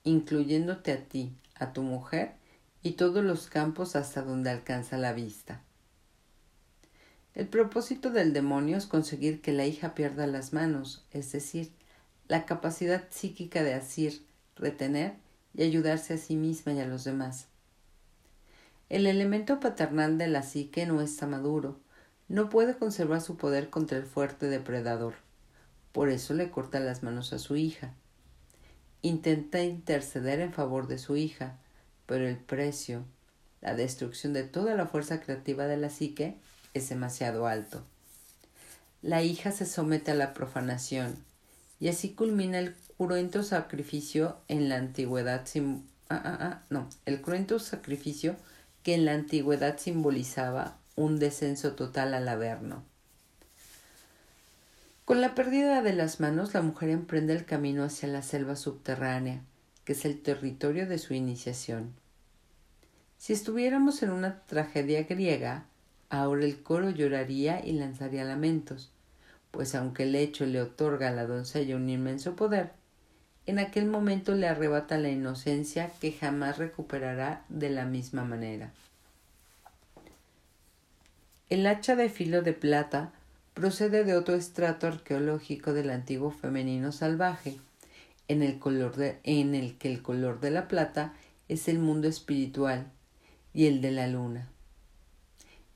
incluyéndote 0.03 0.93
a 0.93 1.05
ti, 1.05 1.37
a 1.55 1.73
tu 1.73 1.83
mujer 1.83 2.33
y 2.83 2.93
todos 2.93 3.23
los 3.23 3.49
campos 3.49 3.97
hasta 3.97 4.23
donde 4.23 4.51
alcanza 4.51 4.97
la 4.97 5.13
vista. 5.13 5.63
El 7.35 7.49
propósito 7.49 8.11
del 8.11 8.33
demonio 8.33 8.77
es 8.77 8.87
conseguir 8.87 9.41
que 9.43 9.53
la 9.53 9.67
hija 9.67 9.95
pierda 9.95 10.27
las 10.27 10.53
manos, 10.53 11.05
es 11.11 11.33
decir, 11.33 11.73
la 12.29 12.47
capacidad 12.47 13.05
psíquica 13.11 13.63
de 13.63 13.75
asir, 13.75 14.25
retener 14.57 15.15
y 15.53 15.63
ayudarse 15.65 16.15
a 16.15 16.19
sí 16.19 16.37
misma 16.37 16.73
y 16.73 16.81
a 16.81 16.87
los 16.87 17.05
demás. 17.05 17.49
El 18.89 19.07
elemento 19.07 19.61
paternal 19.61 20.19
de 20.19 20.29
la 20.29 20.43
psique 20.43 20.87
no 20.87 21.01
está 21.01 21.27
maduro, 21.27 21.79
no 22.29 22.51
puede 22.51 22.77
conservar 22.77 23.21
su 23.21 23.37
poder 23.37 23.71
contra 23.71 23.99
el 23.99 24.05
fuerte 24.05 24.47
depredador. 24.47 25.15
Por 25.93 26.09
eso 26.09 26.35
le 26.35 26.51
corta 26.51 26.81
las 26.81 27.03
manos 27.03 27.33
a 27.33 27.39
su 27.39 27.57
hija. 27.57 27.95
Intenta 29.03 29.63
interceder 29.63 30.41
en 30.41 30.53
favor 30.53 30.87
de 30.87 30.99
su 30.99 31.17
hija, 31.17 31.59
pero 32.07 32.27
el 32.27 32.37
precio, 32.37 33.05
la 33.61 33.75
destrucción 33.75 34.33
de 34.33 34.45
toda 34.45 34.75
la 34.75 34.87
fuerza 34.87 35.21
creativa 35.21 35.67
de 35.67 35.77
la 35.77 35.91
psique, 35.91 36.37
es 36.75 36.89
demasiado 36.89 37.47
alto. 37.47 37.83
La 39.03 39.23
hija 39.23 39.53
se 39.53 39.67
somete 39.67 40.11
a 40.11 40.15
la 40.15 40.35
profanación, 40.35 41.17
y 41.81 41.89
así 41.89 42.15
culmina 42.15 42.59
el 42.59 42.75
cruento 42.97 43.43
sacrificio 43.43 44.39
en 44.49 44.69
la 44.69 44.77
antigüedad 44.77 45.45
ah, 46.09 46.23
ah, 46.25 46.39
ah, 46.41 46.63
no, 46.71 46.89
el 47.05 47.21
cruento 47.21 47.59
sacrificio 47.59 48.37
que 48.85 48.95
en 48.95 49.07
la 49.07 49.15
antigüedad 49.15 49.79
simbolizaba 49.79 50.77
un 50.95 51.19
descenso 51.19 51.73
total 51.73 52.15
al 52.15 52.29
averno. 52.29 52.85
Con 55.07 55.21
la 55.21 55.35
pérdida 55.35 55.83
de 55.83 55.95
las 55.95 56.21
manos, 56.21 56.55
la 56.55 56.63
mujer 56.63 56.91
emprende 56.91 57.33
el 57.35 57.47
camino 57.47 57.83
hacia 57.83 58.09
la 58.09 58.23
selva 58.23 58.57
subterránea, 58.57 59.43
que 59.85 59.93
es 59.93 60.05
el 60.05 60.23
territorio 60.23 60.87
de 60.87 60.99
su 60.99 61.15
iniciación. 61.15 61.95
Si 63.17 63.33
estuviéramos 63.33 64.03
en 64.03 64.11
una 64.11 64.41
tragedia 64.43 65.03
griega, 65.05 65.65
ahora 66.11 66.45
el 66.45 66.63
coro 66.63 66.91
lloraría 66.91 67.65
y 67.65 67.73
lanzaría 67.73 68.25
lamentos, 68.25 68.91
pues 69.51 69.75
aunque 69.75 70.03
el 70.03 70.15
hecho 70.15 70.45
le 70.45 70.61
otorga 70.61 71.09
a 71.09 71.13
la 71.13 71.27
doncella 71.27 71.77
un 71.77 71.89
inmenso 71.89 72.37
poder, 72.37 72.73
en 73.47 73.59
aquel 73.59 73.87
momento 73.87 74.35
le 74.35 74.49
arrebata 74.49 74.99
la 74.99 75.11
inocencia 75.11 75.91
que 76.01 76.13
jamás 76.13 76.59
recuperará 76.59 77.45
de 77.49 77.71
la 77.71 77.85
misma 77.85 78.25
manera. 78.25 78.73
El 81.51 81.67
hacha 81.67 81.95
de 81.95 82.09
filo 82.09 82.43
de 82.43 82.55
plata 82.55 83.13
procede 83.53 84.05
de 84.05 84.17
otro 84.17 84.35
estrato 84.35 84.87
arqueológico 84.87 85.73
del 85.73 85.91
antiguo 85.91 86.31
femenino 86.31 86.91
salvaje, 86.91 87.59
en 88.29 88.43
el, 88.43 88.59
color 88.59 88.95
en 89.23 89.55
el 89.55 89.77
que 89.77 89.93
el 89.93 90.01
color 90.01 90.41
de 90.41 90.51
la 90.51 90.67
plata 90.67 91.13
es 91.49 91.69
el 91.69 91.79
mundo 91.79 92.09
espiritual 92.09 92.87
y 93.53 93.67
el 93.67 93.83
de 93.83 93.91
la 93.91 94.07
luna. 94.07 94.49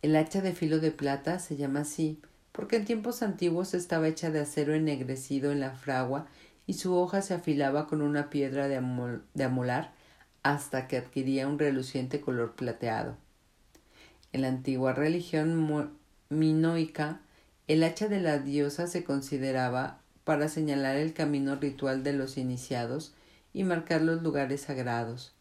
El 0.01 0.17
hacha 0.17 0.41
de 0.41 0.55
filo 0.55 0.79
de 0.81 0.91
plata 0.91 1.39
se 1.39 1.57
llama 1.57 1.81
así 1.81 2.21
porque 2.59 2.75
en 2.75 2.85
tiempos 2.85 3.23
antiguos 3.23 3.73
estaba 3.73 4.09
hecha 4.09 4.33
de 4.33 4.41
acero 4.41 4.75
ennegrecido 4.75 5.53
en 5.53 5.61
la 5.61 5.71
fragua 5.71 6.27
y 6.69 6.75
su 6.75 6.95
hoja 6.95 7.23
se 7.23 7.33
afilaba 7.33 7.87
con 7.87 8.03
una 8.03 8.29
piedra 8.29 8.69
de, 8.69 8.81
de 9.33 9.45
amolar 9.45 9.91
hasta 10.43 10.87
que 10.87 10.99
adquiría 10.99 11.49
un 11.49 11.59
reluciente 11.59 12.21
color 12.21 12.55
plateado. 12.57 13.17
En 14.35 14.43
la 14.43 14.49
antigua 14.49 14.93
religión 14.93 15.97
minoica, 16.29 17.23
el 17.69 17.83
hacha 17.83 18.09
de 18.09 18.21
la 18.21 18.39
diosa 18.39 18.87
se 18.87 19.03
consideraba 19.03 20.01
para 20.25 20.49
señalar 20.49 20.97
el 20.97 21.15
camino 21.15 21.57
ritual 21.57 22.05
de 22.05 22.13
los 22.13 22.37
iniciados 22.37 23.15
y 23.55 23.65
marcar 23.65 24.03
los 24.03 24.23
lugares 24.23 24.61
sagrados. 24.61 25.33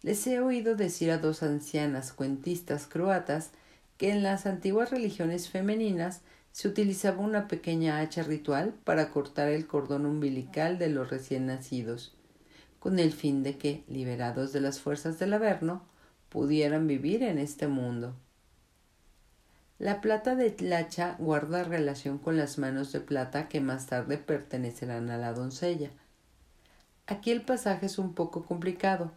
Les 0.00 0.26
he 0.26 0.40
oído 0.40 0.74
decir 0.74 1.10
a 1.10 1.18
dos 1.18 1.42
ancianas 1.42 2.14
cuentistas 2.14 2.86
croatas 2.86 3.50
que 3.98 4.10
en 4.10 4.22
las 4.22 4.46
antiguas 4.46 4.90
religiones 4.90 5.50
femeninas 5.50 6.22
se 6.52 6.68
utilizaba 6.68 7.18
una 7.18 7.48
pequeña 7.48 8.00
hacha 8.00 8.22
ritual 8.22 8.74
para 8.84 9.10
cortar 9.10 9.48
el 9.48 9.66
cordón 9.66 10.06
umbilical 10.06 10.78
de 10.78 10.88
los 10.88 11.10
recién 11.10 11.46
nacidos, 11.46 12.16
con 12.78 12.98
el 12.98 13.12
fin 13.12 13.42
de 13.42 13.58
que, 13.58 13.84
liberados 13.88 14.52
de 14.52 14.60
las 14.60 14.80
fuerzas 14.80 15.18
del 15.18 15.34
Averno, 15.34 15.82
pudieran 16.28 16.86
vivir 16.86 17.22
en 17.22 17.38
este 17.38 17.68
mundo. 17.68 18.14
La 19.78 20.00
plata 20.00 20.34
de 20.34 20.74
hacha 20.74 21.14
guarda 21.18 21.62
relación 21.62 22.18
con 22.18 22.36
las 22.36 22.58
manos 22.58 22.90
de 22.90 23.00
plata 23.00 23.48
que 23.48 23.60
más 23.60 23.86
tarde 23.86 24.18
pertenecerán 24.18 25.08
a 25.10 25.18
la 25.18 25.32
doncella. 25.32 25.90
Aquí 27.06 27.30
el 27.30 27.42
pasaje 27.42 27.86
es 27.86 27.98
un 27.98 28.12
poco 28.12 28.44
complicado, 28.44 29.12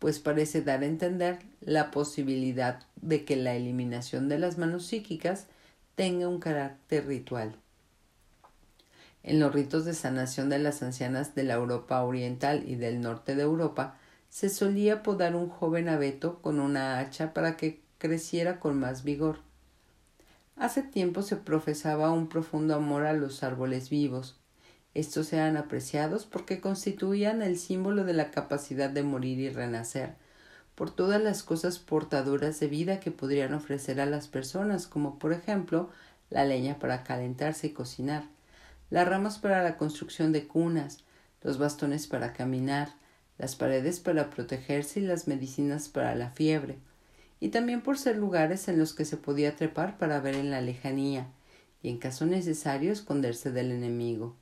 pues 0.00 0.18
parece 0.18 0.60
dar 0.60 0.82
a 0.82 0.86
entender 0.86 1.38
la 1.60 1.92
posibilidad 1.92 2.80
de 2.96 3.24
que 3.24 3.36
la 3.36 3.54
eliminación 3.54 4.28
de 4.28 4.40
las 4.40 4.58
manos 4.58 4.86
psíquicas 4.86 5.46
tenga 5.94 6.28
un 6.28 6.40
carácter 6.40 7.06
ritual. 7.06 7.56
En 9.22 9.38
los 9.38 9.52
ritos 9.52 9.84
de 9.84 9.94
sanación 9.94 10.48
de 10.48 10.58
las 10.58 10.82
ancianas 10.82 11.34
de 11.34 11.44
la 11.44 11.54
Europa 11.54 12.02
oriental 12.02 12.64
y 12.68 12.74
del 12.74 13.00
norte 13.00 13.34
de 13.34 13.42
Europa, 13.42 13.96
se 14.28 14.48
solía 14.48 15.02
podar 15.02 15.36
un 15.36 15.48
joven 15.48 15.88
abeto 15.88 16.40
con 16.42 16.58
una 16.58 16.98
hacha 16.98 17.32
para 17.32 17.56
que 17.56 17.80
creciera 17.98 18.58
con 18.58 18.78
más 18.78 19.04
vigor. 19.04 19.38
Hace 20.56 20.82
tiempo 20.82 21.22
se 21.22 21.36
profesaba 21.36 22.10
un 22.10 22.28
profundo 22.28 22.74
amor 22.74 23.06
a 23.06 23.12
los 23.12 23.42
árboles 23.42 23.90
vivos, 23.90 24.42
estos 24.94 25.32
eran 25.32 25.56
apreciados 25.56 26.26
porque 26.26 26.60
constituían 26.60 27.40
el 27.40 27.58
símbolo 27.58 28.04
de 28.04 28.12
la 28.12 28.30
capacidad 28.30 28.90
de 28.90 29.02
morir 29.02 29.38
y 29.38 29.48
renacer, 29.48 30.16
por 30.74 30.90
todas 30.90 31.22
las 31.22 31.42
cosas 31.42 31.78
portadoras 31.78 32.58
de 32.60 32.68
vida 32.68 33.00
que 33.00 33.10
podrían 33.10 33.54
ofrecer 33.54 34.00
a 34.00 34.06
las 34.06 34.28
personas, 34.28 34.86
como 34.86 35.18
por 35.18 35.32
ejemplo 35.32 35.90
la 36.30 36.44
leña 36.44 36.78
para 36.78 37.04
calentarse 37.04 37.68
y 37.68 37.70
cocinar, 37.70 38.24
las 38.90 39.06
ramas 39.06 39.38
para 39.38 39.62
la 39.62 39.76
construcción 39.76 40.32
de 40.32 40.46
cunas, 40.46 41.04
los 41.42 41.58
bastones 41.58 42.06
para 42.06 42.32
caminar, 42.32 42.94
las 43.38 43.56
paredes 43.56 44.00
para 44.00 44.30
protegerse 44.30 45.00
y 45.00 45.02
las 45.02 45.28
medicinas 45.28 45.88
para 45.88 46.14
la 46.14 46.30
fiebre, 46.30 46.78
y 47.40 47.48
también 47.48 47.82
por 47.82 47.98
ser 47.98 48.16
lugares 48.16 48.68
en 48.68 48.78
los 48.78 48.94
que 48.94 49.04
se 49.04 49.16
podía 49.16 49.56
trepar 49.56 49.98
para 49.98 50.20
ver 50.20 50.36
en 50.36 50.50
la 50.50 50.60
lejanía, 50.60 51.26
y 51.82 51.88
en 51.88 51.98
caso 51.98 52.24
necesario 52.24 52.92
esconderse 52.92 53.50
del 53.50 53.72
enemigo. 53.72 54.36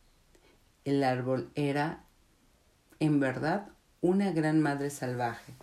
El 0.85 1.03
árbol 1.03 1.51
era, 1.55 2.05
en 2.99 3.19
verdad, 3.19 3.69
una 4.03 4.33
gran 4.33 4.61
madre 4.61 4.91
salvaje. 4.91 5.55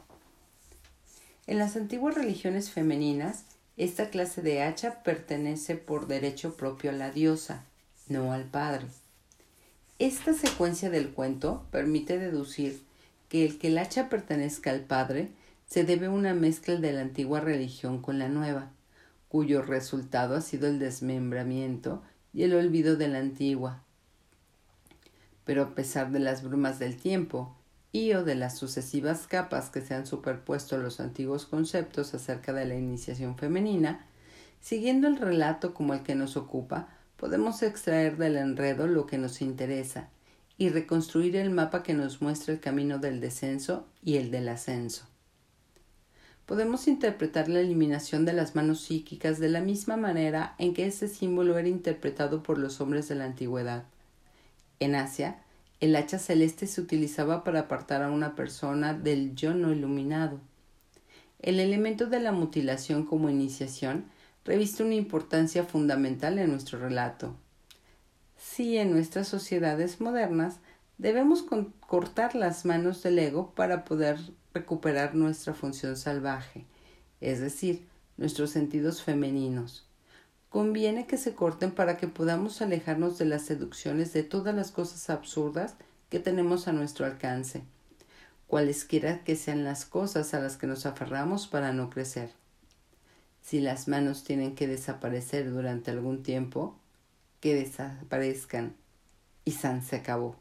En 1.48 1.58
las 1.58 1.78
antiguas 1.78 2.16
religiones 2.16 2.70
femeninas, 2.72 3.46
esta 3.78 4.10
clase 4.10 4.42
de 4.42 4.64
hacha 4.64 5.02
pertenece 5.04 5.76
por 5.76 6.08
derecho 6.08 6.58
propio 6.58 6.90
a 6.90 6.94
la 6.94 7.10
diosa, 7.10 7.64
no 8.10 8.34
al 8.34 8.44
padre. 8.44 8.88
Esta 9.98 10.34
secuencia 10.34 10.90
del 10.90 11.12
cuento 11.12 11.66
permite 11.72 12.20
deducir 12.20 12.84
que 13.30 13.46
el 13.46 13.58
que 13.58 13.68
el 13.68 13.78
hacha 13.78 14.10
pertenezca 14.10 14.72
al 14.72 14.82
padre 14.82 15.30
se 15.68 15.86
debe 15.86 16.08
a 16.08 16.12
una 16.12 16.34
mezcla 16.34 16.76
de 16.76 16.92
la 16.92 17.02
antigua 17.02 17.40
religión 17.40 18.02
con 18.02 18.20
la 18.20 18.28
nueva, 18.28 18.70
cuyo 19.30 19.62
resultado 19.62 20.36
ha 20.36 20.42
sido 20.42 20.68
el 20.68 20.80
desmembramiento 20.80 22.02
y 22.34 22.44
el 22.44 22.54
olvido 22.56 22.98
de 22.98 23.08
la 23.08 23.20
antigua, 23.20 23.84
pero 25.46 25.64
a 25.64 25.76
pesar 25.76 26.12
de 26.12 26.20
las 26.20 26.44
brumas 26.44 26.78
del 26.78 26.98
tiempo 26.98 27.56
y 27.92 28.14
o 28.14 28.24
de 28.24 28.36
las 28.36 28.58
sucesivas 28.58 29.28
capas 29.28 29.70
que 29.70 29.82
se 29.82 29.94
han 29.94 30.06
superpuesto 30.06 30.76
a 30.76 30.80
los 30.80 31.00
antiguos 31.00 31.46
conceptos 31.46 32.14
acerca 32.14 32.54
de 32.54 32.66
la 32.66 32.76
iniciación 32.76 33.38
femenina, 33.38 34.06
siguiendo 34.60 35.08
el 35.08 35.18
relato 35.18 35.74
como 35.74 35.94
el 35.94 36.04
que 36.04 36.16
nos 36.16 36.38
ocupa, 36.38 36.90
podemos 37.16 37.64
extraer 37.64 38.18
del 38.18 38.38
enredo 38.38 38.88
lo 38.88 39.08
que 39.08 39.18
nos 39.18 39.42
interesa 39.42 40.10
y 40.58 40.70
reconstruir 40.70 41.36
el 41.36 41.50
mapa 41.50 41.84
que 41.84 41.94
nos 41.94 42.22
muestra 42.22 42.54
el 42.54 42.60
camino 42.60 43.00
del 43.00 43.20
descenso 43.20 43.88
y 44.04 44.18
el 44.18 44.32
del 44.32 44.50
ascenso. 44.50 45.06
Podemos 46.46 46.88
interpretar 46.88 47.50
la 47.50 47.60
eliminación 47.60 48.24
de 48.24 48.34
las 48.34 48.56
manos 48.56 48.82
psíquicas 48.82 49.38
de 49.38 49.50
la 49.50 49.60
misma 49.60 49.98
manera 49.98 50.56
en 50.58 50.74
que 50.74 50.86
este 50.86 51.08
símbolo 51.10 51.58
era 51.58 51.68
interpretado 51.68 52.42
por 52.42 52.58
los 52.58 52.80
hombres 52.80 53.10
de 53.10 53.16
la 53.16 53.26
antigüedad. 53.26 53.84
En 54.80 54.96
Asia, 54.96 55.42
el 55.80 55.96
hacha 55.96 56.18
celeste 56.18 56.66
se 56.66 56.82
utilizaba 56.82 57.44
para 57.44 57.62
apartar 57.62 58.02
a 58.02 58.10
una 58.10 58.36
persona 58.36 58.94
del 58.94 59.36
yo 59.36 59.54
no 59.54 59.72
iluminado. 59.72 60.40
el 61.40 61.60
elemento 61.60 62.08
de 62.08 62.20
la 62.20 62.32
mutilación 62.32 63.06
como 63.06 63.30
iniciación 63.30 64.06
reviste 64.44 64.84
una 64.84 64.96
importancia 64.96 65.64
fundamental 65.64 66.40
en 66.40 66.50
nuestro 66.50 66.80
relato. 66.80 67.36
Si 68.38 68.78
en 68.78 68.92
nuestras 68.92 69.28
sociedades 69.28 70.02
modernas 70.02 70.60
debemos 70.98 71.46
cortar 71.80 72.34
las 72.34 72.66
manos 72.66 73.04
del 73.04 73.20
ego 73.20 73.54
para 73.54 73.86
poder 73.86 74.18
recuperar 74.54 75.14
nuestra 75.14 75.54
función 75.54 75.96
salvaje, 75.96 76.66
es 77.22 77.40
decir, 77.40 77.88
nuestros 78.18 78.50
sentidos 78.50 79.04
femeninos. 79.04 79.87
Conviene 80.58 81.06
que 81.06 81.18
se 81.18 81.36
corten 81.36 81.70
para 81.70 81.98
que 81.98 82.08
podamos 82.08 82.64
alejarnos 82.64 83.20
de 83.20 83.26
las 83.26 83.44
seducciones 83.44 84.12
de 84.12 84.24
todas 84.24 84.56
las 84.56 84.72
cosas 84.72 85.12
absurdas 85.12 85.76
que 86.10 86.18
tenemos 86.18 86.68
a 86.68 86.74
nuestro 86.74 87.06
alcance, 87.06 87.62
cualesquiera 88.48 89.24
que 89.24 89.36
sean 89.36 89.64
las 89.64 89.86
cosas 89.86 90.34
a 90.34 90.40
las 90.40 90.58
que 90.58 90.66
nos 90.66 90.88
aferramos 90.88 91.46
para 91.46 91.74
no 91.74 91.92
crecer. 91.92 92.32
Si 93.44 93.60
las 93.62 93.88
manos 93.88 94.24
tienen 94.24 94.56
que 94.56 94.66
desaparecer 94.66 95.52
durante 95.52 95.92
algún 95.92 96.24
tiempo, 96.24 96.80
que 97.40 97.54
desaparezcan 97.54 98.76
y 99.46 99.52
San 99.52 99.84
se 99.84 99.98
acabó. 99.98 100.38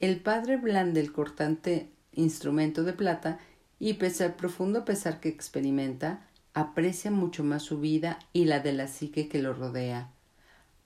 El 0.00 0.18
padre 0.18 0.56
blande 0.56 1.00
el 1.00 1.12
cortante 1.12 1.90
instrumento 2.14 2.84
de 2.84 2.94
plata 2.94 3.38
y 3.78 3.92
pese 3.92 4.24
al 4.24 4.32
profundo 4.32 4.86
pesar 4.86 5.20
que 5.20 5.28
experimenta, 5.28 6.26
aprecia 6.54 7.10
mucho 7.10 7.44
más 7.44 7.62
su 7.62 7.80
vida 7.80 8.18
y 8.32 8.44
la 8.44 8.60
de 8.60 8.72
la 8.72 8.88
psique 8.88 9.28
que 9.28 9.40
lo 9.40 9.54
rodea. 9.54 10.10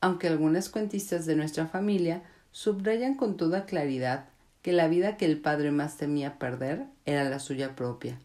Aunque 0.00 0.28
algunas 0.28 0.68
cuentistas 0.68 1.26
de 1.26 1.36
nuestra 1.36 1.66
familia 1.66 2.22
subrayan 2.52 3.14
con 3.14 3.36
toda 3.36 3.66
claridad 3.66 4.26
que 4.62 4.72
la 4.72 4.88
vida 4.88 5.16
que 5.16 5.26
el 5.26 5.40
padre 5.40 5.70
más 5.70 5.96
temía 5.96 6.38
perder 6.38 6.86
era 7.04 7.24
la 7.24 7.38
suya 7.38 7.76
propia. 7.76 8.18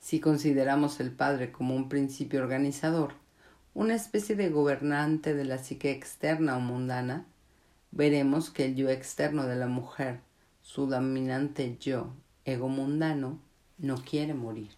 Si 0.00 0.20
consideramos 0.20 1.00
el 1.00 1.10
padre 1.10 1.50
como 1.50 1.74
un 1.74 1.88
principio 1.88 2.42
organizador, 2.42 3.14
una 3.72 3.94
especie 3.94 4.36
de 4.36 4.50
gobernante 4.50 5.34
de 5.34 5.44
la 5.44 5.58
psique 5.58 5.90
externa 5.90 6.56
o 6.56 6.60
mundana, 6.60 7.24
veremos 7.90 8.50
que 8.50 8.66
el 8.66 8.76
yo 8.76 8.90
externo 8.90 9.46
de 9.46 9.56
la 9.56 9.66
mujer, 9.66 10.20
su 10.62 10.86
dominante 10.86 11.76
yo, 11.80 12.12
ego 12.44 12.68
mundano, 12.68 13.38
no 13.78 13.96
quiere 13.96 14.34
morir. 14.34 14.70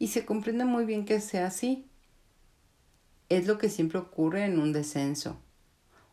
Y 0.00 0.08
se 0.08 0.24
comprende 0.24 0.64
muy 0.64 0.86
bien 0.86 1.04
que 1.04 1.20
sea 1.20 1.46
así, 1.46 1.86
es 3.28 3.46
lo 3.46 3.58
que 3.58 3.68
siempre 3.68 3.98
ocurre 3.98 4.46
en 4.46 4.58
un 4.58 4.72
descenso. 4.72 5.36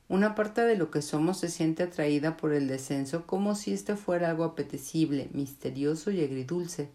Una 0.09 0.35
parte 0.35 0.59
de 0.61 0.75
lo 0.75 0.91
que 0.91 1.01
somos 1.01 1.39
se 1.39 1.47
siente 1.47 1.83
atraída 1.83 2.35
por 2.35 2.53
el 2.53 2.67
descenso 2.67 3.25
como 3.25 3.55
si 3.55 3.71
éste 3.71 3.95
fuera 3.95 4.29
algo 4.29 4.43
apetecible, 4.43 5.29
misterioso 5.31 6.11
y 6.11 6.21
agridulce. 6.21 6.89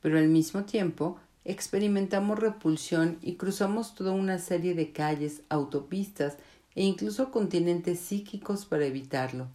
Pero 0.00 0.18
al 0.18 0.26
mismo 0.26 0.64
tiempo 0.64 1.20
experimentamos 1.44 2.36
repulsión 2.36 3.18
y 3.22 3.36
cruzamos 3.36 3.94
toda 3.94 4.10
una 4.10 4.40
serie 4.40 4.74
de 4.74 4.90
calles, 4.90 5.42
autopistas 5.50 6.36
e 6.74 6.82
incluso 6.82 7.30
continentes 7.30 8.00
psíquicos 8.00 8.66
para 8.66 8.86
evitarlo. 8.86 9.46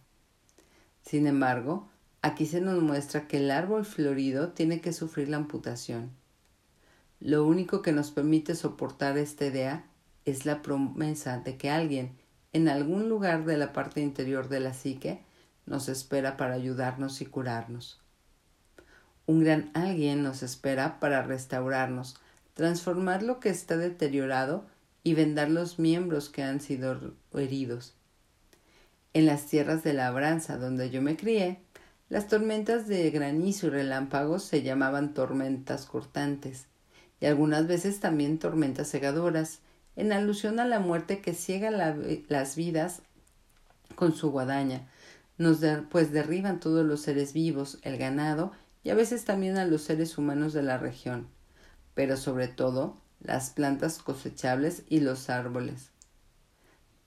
Sin 1.02 1.26
embargo, 1.26 1.90
aquí 2.22 2.46
se 2.46 2.62
nos 2.62 2.82
muestra 2.82 3.28
que 3.28 3.36
el 3.36 3.50
árbol 3.50 3.84
florido 3.84 4.52
tiene 4.52 4.80
que 4.80 4.94
sufrir 4.94 5.28
la 5.28 5.36
amputación. 5.36 6.17
Lo 7.20 7.44
único 7.44 7.82
que 7.82 7.90
nos 7.90 8.12
permite 8.12 8.54
soportar 8.54 9.18
esta 9.18 9.46
idea 9.46 9.84
es 10.24 10.46
la 10.46 10.62
promesa 10.62 11.38
de 11.38 11.56
que 11.56 11.68
alguien, 11.68 12.16
en 12.52 12.68
algún 12.68 13.08
lugar 13.08 13.44
de 13.44 13.56
la 13.56 13.72
parte 13.72 14.00
interior 14.00 14.48
de 14.48 14.60
la 14.60 14.72
psique, 14.72 15.24
nos 15.66 15.88
espera 15.88 16.36
para 16.36 16.54
ayudarnos 16.54 17.20
y 17.20 17.26
curarnos. 17.26 18.00
Un 19.26 19.42
gran 19.42 19.70
alguien 19.74 20.22
nos 20.22 20.44
espera 20.44 21.00
para 21.00 21.22
restaurarnos, 21.22 22.16
transformar 22.54 23.24
lo 23.24 23.40
que 23.40 23.48
está 23.48 23.76
deteriorado 23.76 24.64
y 25.02 25.14
vendar 25.14 25.50
los 25.50 25.80
miembros 25.80 26.28
que 26.28 26.44
han 26.44 26.60
sido 26.60 27.14
heridos. 27.34 27.94
En 29.12 29.26
las 29.26 29.46
tierras 29.46 29.82
de 29.82 29.92
labranza 29.92 30.56
donde 30.56 30.90
yo 30.90 31.02
me 31.02 31.16
crié, 31.16 31.60
las 32.08 32.28
tormentas 32.28 32.86
de 32.86 33.10
granizo 33.10 33.66
y 33.66 33.70
relámpagos 33.70 34.44
se 34.44 34.62
llamaban 34.62 35.14
tormentas 35.14 35.84
cortantes 35.84 36.68
y 37.20 37.26
algunas 37.26 37.66
veces 37.66 38.00
también 38.00 38.38
tormentas 38.38 38.90
cegadoras, 38.90 39.60
en 39.96 40.12
alusión 40.12 40.60
a 40.60 40.64
la 40.64 40.78
muerte 40.78 41.20
que 41.20 41.34
ciega 41.34 41.70
las 41.70 42.56
vidas 42.56 43.02
con 43.96 44.14
su 44.14 44.30
guadaña, 44.30 44.86
nos 45.38 45.58
pues 45.90 46.12
derriban 46.12 46.60
todos 46.60 46.86
los 46.86 47.00
seres 47.00 47.32
vivos, 47.32 47.78
el 47.82 47.98
ganado 47.98 48.52
y 48.84 48.90
a 48.90 48.94
veces 48.94 49.24
también 49.24 49.56
a 49.56 49.64
los 49.64 49.82
seres 49.82 50.18
humanos 50.18 50.52
de 50.52 50.62
la 50.62 50.78
región, 50.78 51.28
pero 51.94 52.16
sobre 52.16 52.48
todo 52.48 52.96
las 53.20 53.50
plantas 53.50 53.98
cosechables 53.98 54.84
y 54.88 55.00
los 55.00 55.30
árboles. 55.30 55.90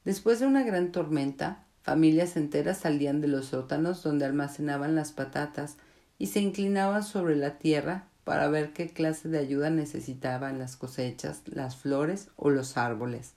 Después 0.03 0.39
de 0.39 0.47
una 0.47 0.63
gran 0.63 0.91
tormenta, 0.91 1.65
familias 1.81 2.35
enteras 2.35 2.79
salían 2.79 3.21
de 3.21 3.27
los 3.27 3.47
sótanos 3.47 4.03
donde 4.03 4.25
almacenaban 4.25 4.95
las 4.95 5.11
patatas 5.11 5.77
y 6.17 6.27
se 6.27 6.39
inclinaban 6.39 7.03
sobre 7.03 7.35
la 7.35 7.57
tierra 7.57 8.07
para 8.23 8.47
ver 8.47 8.73
qué 8.73 8.89
clase 8.89 9.29
de 9.29 9.39
ayuda 9.39 9.69
necesitaban 9.69 10.59
las 10.59 10.75
cosechas, 10.75 11.41
las 11.45 11.75
flores 11.75 12.29
o 12.35 12.49
los 12.49 12.77
árboles. 12.77 13.33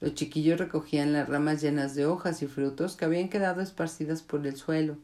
Los 0.00 0.14
chiquillos 0.14 0.58
recogían 0.58 1.12
las 1.12 1.28
ramas 1.28 1.60
llenas 1.60 1.94
de 1.94 2.06
hojas 2.06 2.42
y 2.42 2.46
frutos 2.46 2.96
que 2.96 3.04
habían 3.04 3.28
quedado 3.28 3.60
esparcidas 3.60 4.22
por 4.22 4.46
el 4.46 4.56
suelo. 4.56 4.96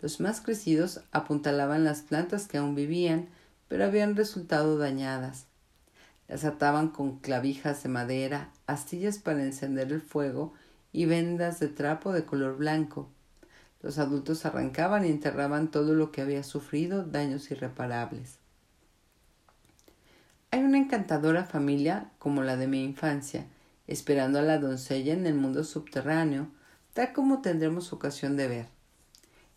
Los 0.00 0.20
más 0.20 0.40
crecidos 0.40 1.00
apuntalaban 1.12 1.84
las 1.84 2.02
plantas 2.02 2.48
que 2.48 2.58
aún 2.58 2.74
vivían, 2.74 3.28
pero 3.68 3.84
habían 3.84 4.16
resultado 4.16 4.78
dañadas. 4.78 5.46
Las 6.28 6.44
ataban 6.44 6.88
con 6.88 7.18
clavijas 7.20 7.82
de 7.82 7.88
madera, 7.88 8.50
astillas 8.66 9.18
para 9.18 9.44
encender 9.44 9.92
el 9.92 10.00
fuego 10.00 10.52
y 10.92 11.04
vendas 11.04 11.60
de 11.60 11.68
trapo 11.68 12.12
de 12.12 12.24
color 12.24 12.56
blanco. 12.56 13.08
Los 13.82 13.98
adultos 13.98 14.46
arrancaban 14.46 15.04
y 15.04 15.10
enterraban 15.10 15.70
todo 15.70 15.94
lo 15.94 16.10
que 16.10 16.22
había 16.22 16.42
sufrido 16.42 17.04
daños 17.04 17.50
irreparables. 17.50 18.38
Hay 20.50 20.62
una 20.62 20.78
encantadora 20.78 21.44
familia 21.44 22.10
como 22.18 22.42
la 22.42 22.56
de 22.56 22.66
mi 22.66 22.82
infancia, 22.82 23.46
esperando 23.86 24.38
a 24.38 24.42
la 24.42 24.58
doncella 24.58 25.12
en 25.12 25.26
el 25.26 25.34
mundo 25.34 25.64
subterráneo, 25.64 26.48
tal 26.94 27.12
como 27.12 27.42
tendremos 27.42 27.92
ocasión 27.92 28.36
de 28.36 28.48
ver. 28.48 28.66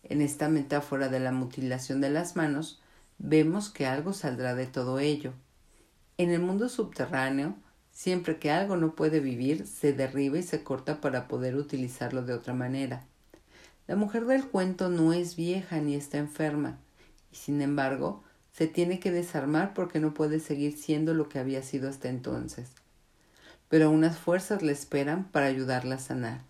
En 0.02 0.20
esta 0.20 0.48
metáfora 0.48 1.08
de 1.08 1.20
la 1.20 1.32
mutilación 1.32 2.00
de 2.00 2.10
las 2.10 2.36
manos, 2.36 2.80
vemos 3.18 3.70
que 3.70 3.86
algo 3.86 4.12
saldrá 4.12 4.54
de 4.54 4.66
todo 4.66 4.98
ello. 4.98 5.32
En 6.18 6.30
el 6.30 6.40
mundo 6.40 6.68
subterráneo, 6.68 7.54
siempre 7.90 8.38
que 8.38 8.50
algo 8.50 8.76
no 8.76 8.94
puede 8.94 9.20
vivir, 9.20 9.66
se 9.66 9.92
derriba 9.92 10.38
y 10.38 10.42
se 10.42 10.62
corta 10.62 11.00
para 11.00 11.28
poder 11.28 11.56
utilizarlo 11.56 12.22
de 12.22 12.34
otra 12.34 12.54
manera. 12.54 13.06
La 13.90 13.96
mujer 13.96 14.24
del 14.26 14.46
cuento 14.46 14.88
no 14.88 15.12
es 15.12 15.34
vieja 15.34 15.80
ni 15.80 15.96
está 15.96 16.18
enferma, 16.18 16.78
y 17.32 17.34
sin 17.34 17.60
embargo 17.60 18.22
se 18.52 18.68
tiene 18.68 19.00
que 19.00 19.10
desarmar 19.10 19.74
porque 19.74 19.98
no 19.98 20.14
puede 20.14 20.38
seguir 20.38 20.78
siendo 20.78 21.12
lo 21.12 21.28
que 21.28 21.40
había 21.40 21.60
sido 21.64 21.88
hasta 21.88 22.08
entonces. 22.08 22.68
Pero 23.68 23.90
unas 23.90 24.16
fuerzas 24.16 24.62
le 24.62 24.70
esperan 24.70 25.24
para 25.32 25.46
ayudarla 25.46 25.96
a 25.96 25.98
sanar. 25.98 26.42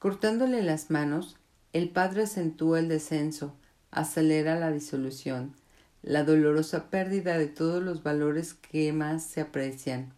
Cortándole 0.00 0.64
las 0.64 0.90
manos, 0.90 1.36
el 1.72 1.88
padre 1.88 2.24
acentúa 2.24 2.80
el 2.80 2.88
descenso, 2.88 3.54
acelera 3.92 4.58
la 4.58 4.72
disolución, 4.72 5.54
la 6.02 6.24
dolorosa 6.24 6.90
pérdida 6.90 7.38
de 7.38 7.46
todos 7.46 7.80
los 7.80 8.02
valores 8.02 8.54
que 8.54 8.92
más 8.92 9.22
se 9.22 9.40
aprecian, 9.40 10.12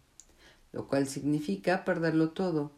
lo 0.71 0.87
cual 0.87 1.05
significa 1.05 1.85
perderlo 1.85 2.31
todo, 2.31 2.71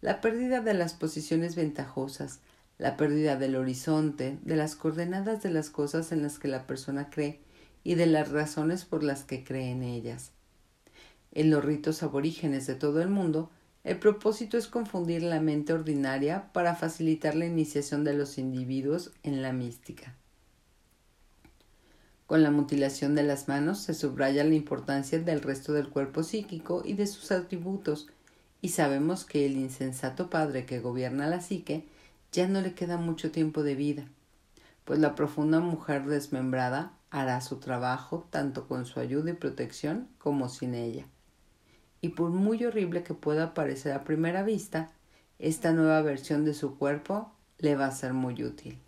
la 0.00 0.20
pérdida 0.20 0.60
de 0.60 0.74
las 0.74 0.94
posiciones 0.94 1.54
ventajosas, 1.54 2.40
la 2.78 2.96
pérdida 2.96 3.36
del 3.36 3.56
horizonte, 3.56 4.38
de 4.42 4.56
las 4.56 4.76
coordenadas 4.76 5.42
de 5.42 5.50
las 5.50 5.68
cosas 5.68 6.12
en 6.12 6.22
las 6.22 6.38
que 6.38 6.48
la 6.48 6.66
persona 6.66 7.10
cree 7.10 7.40
y 7.84 7.96
de 7.96 8.06
las 8.06 8.30
razones 8.30 8.84
por 8.84 9.02
las 9.02 9.24
que 9.24 9.44
cree 9.44 9.70
en 9.70 9.82
ellas. 9.82 10.30
En 11.32 11.50
los 11.50 11.64
ritos 11.64 12.02
aborígenes 12.02 12.66
de 12.66 12.76
todo 12.76 13.02
el 13.02 13.08
mundo, 13.08 13.50
el 13.84 13.98
propósito 13.98 14.56
es 14.58 14.66
confundir 14.66 15.22
la 15.22 15.40
mente 15.40 15.72
ordinaria 15.72 16.52
para 16.52 16.74
facilitar 16.74 17.34
la 17.34 17.46
iniciación 17.46 18.04
de 18.04 18.14
los 18.14 18.38
individuos 18.38 19.12
en 19.22 19.42
la 19.42 19.52
mística. 19.52 20.14
Con 22.26 22.42
la 22.42 22.50
mutilación 22.50 23.14
de 23.14 23.22
las 23.22 23.48
manos 23.48 23.80
se 23.80 23.94
subraya 23.94 24.44
la 24.44 24.54
importancia 24.54 25.18
del 25.18 25.40
resto 25.40 25.72
del 25.72 25.88
cuerpo 25.88 26.22
psíquico 26.22 26.82
y 26.84 26.92
de 26.92 27.06
sus 27.06 27.32
atributos, 27.32 28.08
y 28.60 28.70
sabemos 28.70 29.24
que 29.24 29.46
el 29.46 29.56
insensato 29.56 30.28
padre 30.28 30.66
que 30.66 30.80
gobierna 30.80 31.26
la 31.26 31.40
psique 31.40 31.86
ya 32.32 32.46
no 32.48 32.60
le 32.60 32.74
queda 32.74 32.96
mucho 32.96 33.30
tiempo 33.30 33.62
de 33.62 33.74
vida, 33.74 34.08
pues 34.84 34.98
la 34.98 35.14
profunda 35.14 35.60
mujer 35.60 36.06
desmembrada 36.06 36.92
hará 37.10 37.40
su 37.40 37.56
trabajo 37.56 38.26
tanto 38.30 38.68
con 38.68 38.86
su 38.86 39.00
ayuda 39.00 39.30
y 39.30 39.34
protección 39.34 40.08
como 40.18 40.48
sin 40.48 40.74
ella. 40.74 41.06
Y 42.00 42.10
por 42.10 42.30
muy 42.30 42.64
horrible 42.64 43.02
que 43.02 43.14
pueda 43.14 43.54
parecer 43.54 43.92
a 43.92 44.04
primera 44.04 44.42
vista, 44.42 44.90
esta 45.38 45.72
nueva 45.72 46.02
versión 46.02 46.44
de 46.44 46.54
su 46.54 46.78
cuerpo 46.78 47.32
le 47.58 47.76
va 47.76 47.86
a 47.86 47.92
ser 47.92 48.12
muy 48.12 48.42
útil. 48.44 48.78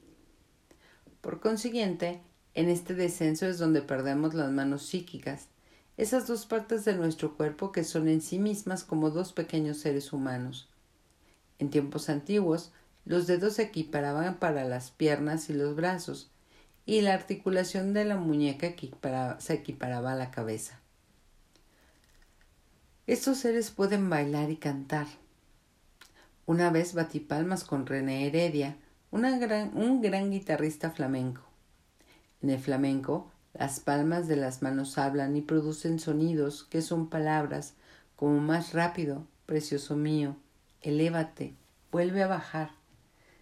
Por 1.21 1.41
consiguiente, 1.41 2.21
en 2.55 2.69
este 2.69 2.95
descenso 2.95 3.47
es 3.47 3.59
donde 3.59 3.83
perdemos 3.83 4.35
las 4.35 4.51
manos 4.51 4.87
psíquicas, 4.87 5.49
esas 5.97 6.27
dos 6.27 6.47
partes 6.47 6.85
de 6.85 6.95
nuestro 6.95 7.37
cuerpo 7.37 7.73
que 7.73 7.85
son 7.85 8.09
en 8.09 8.21
sí 8.21 8.39
mismas 8.39 8.85
como 8.85 9.11
dos 9.11 9.33
pequeños 9.33 9.79
seres 9.79 10.13
humanos. 10.13 10.69
En 11.59 11.69
tiempos 11.69 12.09
antiguos, 12.09 12.73
los 13.11 13.27
dedos 13.27 13.55
se 13.55 13.63
equiparaban 13.63 14.37
para 14.37 14.63
las 14.63 14.93
piernas 14.93 15.51
y 15.51 15.53
los 15.53 15.75
brazos, 15.75 16.31
y 16.87 17.01
la 17.01 17.13
articulación 17.13 17.93
de 17.93 18.05
la 18.05 18.15
muñeca 18.15 18.73
se 19.41 19.53
equiparaba 19.53 20.13
a 20.13 20.15
la 20.15 20.31
cabeza. 20.31 20.79
Estos 23.09 23.39
seres 23.39 23.73
pueden 23.73 24.09
bailar 24.09 24.53
y 24.53 24.59
cantar. 24.59 25.09
Una 26.47 26.71
vez 26.71 26.95
batí 26.95 27.19
palmas 27.19 27.65
con 27.65 27.85
René 27.85 28.29
Heredia, 28.29 28.77
un 29.11 30.01
gran 30.01 30.31
guitarrista 30.31 30.93
flamenco. 30.93 31.43
En 32.43 32.51
el 32.51 32.61
flamenco, 32.61 33.33
las 33.55 33.81
palmas 33.81 34.29
de 34.29 34.37
las 34.37 34.63
manos 34.63 34.99
hablan 34.99 35.35
y 35.35 35.41
producen 35.41 35.99
sonidos 35.99 36.63
que 36.63 36.81
son 36.81 37.11
palabras 37.11 37.75
como 38.15 38.39
más 38.39 38.73
rápido, 38.73 39.27
precioso 39.47 39.97
mío, 39.97 40.37
elévate, 40.81 41.57
vuelve 41.91 42.23
a 42.23 42.29
bajar, 42.29 42.79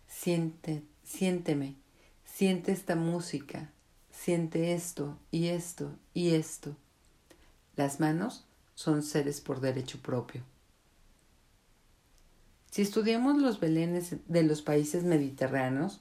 siente, 0.09 0.83
siénteme, 1.05 1.77
siente 2.25 2.73
esta 2.73 2.97
música, 2.97 3.71
siente 4.11 4.73
esto 4.73 5.17
y 5.31 5.49
esto 5.49 5.95
y 6.15 6.31
esto. 6.35 6.75
Las 7.77 8.01
manos 8.01 8.45
son 8.75 9.03
seres 9.03 9.41
por 9.41 9.61
derecho 9.61 9.99
propio. 10.01 10.43
Si 12.71 12.83
estudiamos 12.83 13.41
los 13.41 13.61
belenes 13.61 14.17
de 14.27 14.43
los 14.43 14.63
países 14.63 15.05
mediterráneos, 15.05 16.01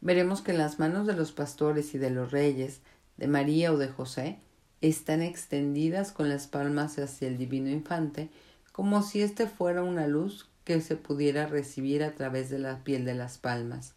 veremos 0.00 0.42
que 0.42 0.52
las 0.52 0.78
manos 0.78 1.06
de 1.06 1.14
los 1.14 1.32
pastores 1.32 1.94
y 1.94 1.98
de 1.98 2.10
los 2.10 2.30
reyes, 2.30 2.80
de 3.16 3.26
María 3.26 3.72
o 3.72 3.78
de 3.78 3.88
José, 3.88 4.38
están 4.80 5.22
extendidas 5.22 6.12
con 6.12 6.28
las 6.28 6.46
palmas 6.46 6.98
hacia 6.98 7.28
el 7.28 7.36
divino 7.36 7.68
infante, 7.68 8.30
como 8.72 9.02
si 9.02 9.20
éste 9.20 9.46
fuera 9.46 9.82
una 9.82 10.06
luz 10.06 10.49
que 10.70 10.80
se 10.80 10.94
pudiera 10.94 11.48
recibir 11.48 12.04
a 12.04 12.14
través 12.14 12.48
de 12.48 12.60
la 12.60 12.84
piel 12.84 13.04
de 13.04 13.16
las 13.16 13.38
palmas. 13.38 13.94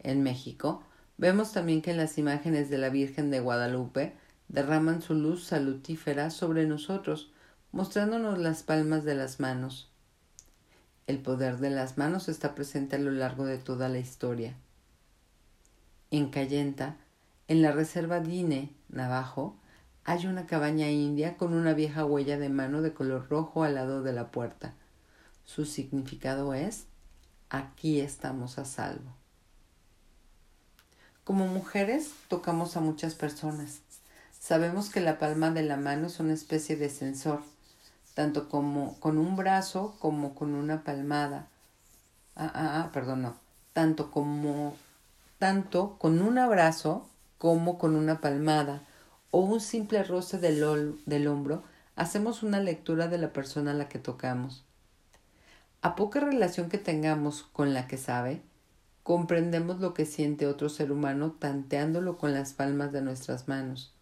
En 0.00 0.22
México, 0.22 0.82
vemos 1.16 1.52
también 1.52 1.80
que 1.80 1.94
las 1.94 2.18
imágenes 2.18 2.68
de 2.68 2.76
la 2.76 2.90
Virgen 2.90 3.30
de 3.30 3.40
Guadalupe 3.40 4.12
derraman 4.48 5.00
su 5.00 5.14
luz 5.14 5.44
salutífera 5.44 6.28
sobre 6.28 6.66
nosotros, 6.66 7.32
mostrándonos 7.70 8.38
las 8.38 8.62
palmas 8.62 9.04
de 9.04 9.14
las 9.14 9.40
manos. 9.40 9.90
El 11.06 11.20
poder 11.20 11.56
de 11.56 11.70
las 11.70 11.96
manos 11.96 12.28
está 12.28 12.54
presente 12.54 12.96
a 12.96 12.98
lo 12.98 13.10
largo 13.10 13.46
de 13.46 13.56
toda 13.56 13.88
la 13.88 13.98
historia. 13.98 14.54
En 16.10 16.28
Cayenta, 16.28 16.96
en 17.48 17.62
la 17.62 17.72
reserva 17.72 18.20
Dine, 18.20 18.68
Navajo, 18.90 19.56
hay 20.04 20.26
una 20.26 20.44
cabaña 20.44 20.90
india 20.90 21.38
con 21.38 21.54
una 21.54 21.72
vieja 21.72 22.04
huella 22.04 22.36
de 22.36 22.50
mano 22.50 22.82
de 22.82 22.92
color 22.92 23.26
rojo 23.30 23.64
al 23.64 23.76
lado 23.76 24.02
de 24.02 24.12
la 24.12 24.30
puerta. 24.30 24.74
Su 25.44 25.64
significado 25.64 26.54
es 26.54 26.86
aquí 27.50 28.00
estamos 28.00 28.58
a 28.58 28.64
salvo. 28.64 29.10
Como 31.24 31.46
mujeres 31.46 32.10
tocamos 32.28 32.76
a 32.76 32.80
muchas 32.80 33.14
personas. 33.14 33.80
Sabemos 34.38 34.90
que 34.90 35.00
la 35.00 35.18
palma 35.18 35.50
de 35.50 35.62
la 35.62 35.76
mano 35.76 36.08
es 36.08 36.18
una 36.18 36.32
especie 36.32 36.76
de 36.76 36.90
sensor, 36.90 37.42
tanto 38.14 38.48
como 38.48 38.98
con 38.98 39.18
un 39.18 39.36
brazo 39.36 39.94
como 40.00 40.34
con 40.34 40.54
una 40.54 40.82
palmada. 40.82 41.46
Ah, 42.34 42.50
ah, 42.54 42.80
ah, 42.80 42.90
perdón, 42.92 43.22
no. 43.22 43.36
Tanto 43.72 44.10
como 44.10 44.74
tanto 45.38 45.96
con 45.98 46.22
un 46.22 46.38
abrazo 46.38 47.08
como 47.38 47.78
con 47.78 47.96
una 47.96 48.20
palmada 48.20 48.82
o 49.30 49.40
un 49.40 49.60
simple 49.60 50.04
roce 50.04 50.38
del, 50.38 51.00
del 51.04 51.26
hombro, 51.26 51.62
hacemos 51.96 52.42
una 52.42 52.60
lectura 52.60 53.08
de 53.08 53.18
la 53.18 53.32
persona 53.32 53.72
a 53.72 53.74
la 53.74 53.88
que 53.88 53.98
tocamos. 53.98 54.64
A 55.82 55.96
poca 55.96 56.20
relación 56.20 56.68
que 56.68 56.78
tengamos 56.78 57.42
con 57.42 57.74
la 57.74 57.88
que 57.88 57.96
sabe, 57.96 58.40
comprendemos 59.02 59.80
lo 59.80 59.94
que 59.94 60.06
siente 60.06 60.46
otro 60.46 60.68
ser 60.68 60.92
humano 60.92 61.32
tanteándolo 61.32 62.18
con 62.18 62.32
las 62.32 62.52
palmas 62.52 62.92
de 62.92 63.02
nuestras 63.02 63.48
manos. 63.48 63.92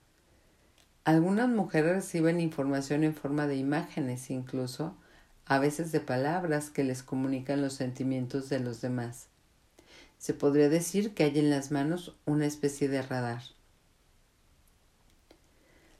Algunas 1.04 1.48
mujeres 1.48 1.94
reciben 1.94 2.38
información 2.38 3.02
en 3.02 3.14
forma 3.14 3.46
de 3.46 3.56
imágenes 3.56 4.30
incluso, 4.30 4.94
a 5.46 5.58
veces 5.58 5.90
de 5.90 6.00
palabras 6.00 6.68
que 6.68 6.84
les 6.84 7.02
comunican 7.02 7.62
los 7.62 7.72
sentimientos 7.72 8.50
de 8.50 8.60
los 8.60 8.82
demás. 8.82 9.28
Se 10.18 10.34
podría 10.34 10.68
decir 10.68 11.14
que 11.14 11.24
hay 11.24 11.38
en 11.38 11.48
las 11.48 11.70
manos 11.70 12.14
una 12.26 12.44
especie 12.44 12.90
de 12.90 13.00
radar. 13.00 13.40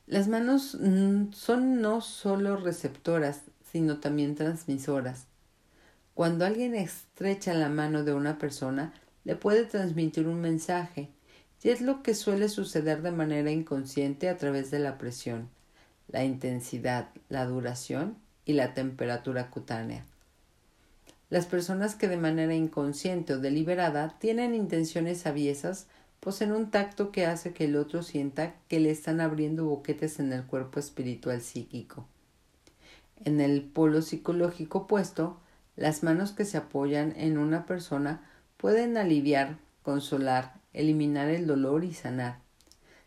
Las 0.07 0.29
manos 0.29 0.77
mm, 0.79 1.33
son 1.33 1.81
no 1.81 2.03
solo 2.03 2.59
receptoras, 2.59 3.45
sino 3.73 3.99
también 3.99 4.35
transmisoras. 4.35 5.30
Cuando 6.21 6.45
alguien 6.45 6.75
estrecha 6.75 7.55
la 7.55 7.71
mano 7.71 8.05
de 8.05 8.13
una 8.13 8.37
persona, 8.37 8.93
le 9.25 9.37
puede 9.37 9.65
transmitir 9.65 10.29
un 10.29 10.39
mensaje, 10.43 11.09
y 11.63 11.71
es 11.71 11.81
lo 11.81 12.03
que 12.03 12.15
suele 12.15 12.51
suceder 12.51 13.01
de 13.01 13.11
manera 13.11 13.51
inconsciente 13.51 14.29
a 14.29 14.37
través 14.37 14.71
de 14.71 14.81
la 14.81 14.99
presión, 14.99 15.49
la 16.09 16.23
intensidad, 16.23 17.09
la 17.31 17.47
duración 17.47 18.19
y 18.45 18.53
la 18.53 18.75
temperatura 18.75 19.49
cutánea. 19.49 20.05
Las 21.31 21.47
personas 21.47 21.95
que 21.95 22.07
de 22.07 22.19
manera 22.19 22.55
inconsciente 22.55 23.33
o 23.33 23.39
deliberada 23.39 24.19
tienen 24.19 24.55
intenciones 24.55 25.25
aviesas 25.25 25.87
poseen 26.21 26.53
un 26.53 26.71
tacto 26.71 27.13
que 27.13 27.25
hace 27.25 27.55
que 27.55 27.65
el 27.65 27.77
otro 27.77 28.03
sienta 28.03 28.57
que 28.69 28.79
le 28.79 28.91
están 28.91 29.23
abriendo 29.23 29.65
boquetes 29.65 30.21
en 30.21 30.35
el 30.35 30.45
cuerpo 30.45 30.81
espiritual 30.81 31.41
psíquico. 31.41 32.07
En 33.25 33.41
el 33.41 33.63
polo 33.63 34.03
psicológico 34.03 34.81
opuesto, 34.81 35.41
las 35.81 36.03
manos 36.03 36.33
que 36.33 36.45
se 36.45 36.59
apoyan 36.59 37.15
en 37.17 37.39
una 37.39 37.65
persona 37.65 38.21
pueden 38.59 38.99
aliviar, 38.99 39.57
consolar, 39.83 40.61
eliminar 40.75 41.31
el 41.31 41.47
dolor 41.47 41.85
y 41.85 41.95
sanar. 41.95 42.39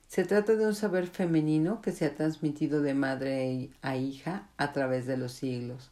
Se 0.07 0.23
trata 0.23 0.55
de 0.55 0.65
un 0.65 0.73
saber 0.73 1.05
femenino 1.05 1.81
que 1.81 1.91
se 1.91 2.05
ha 2.05 2.15
transmitido 2.15 2.81
de 2.81 2.95
madre 2.95 3.69
a 3.83 3.95
hija 3.95 4.49
a 4.57 4.73
través 4.73 5.05
de 5.05 5.17
los 5.17 5.33
siglos. 5.33 5.91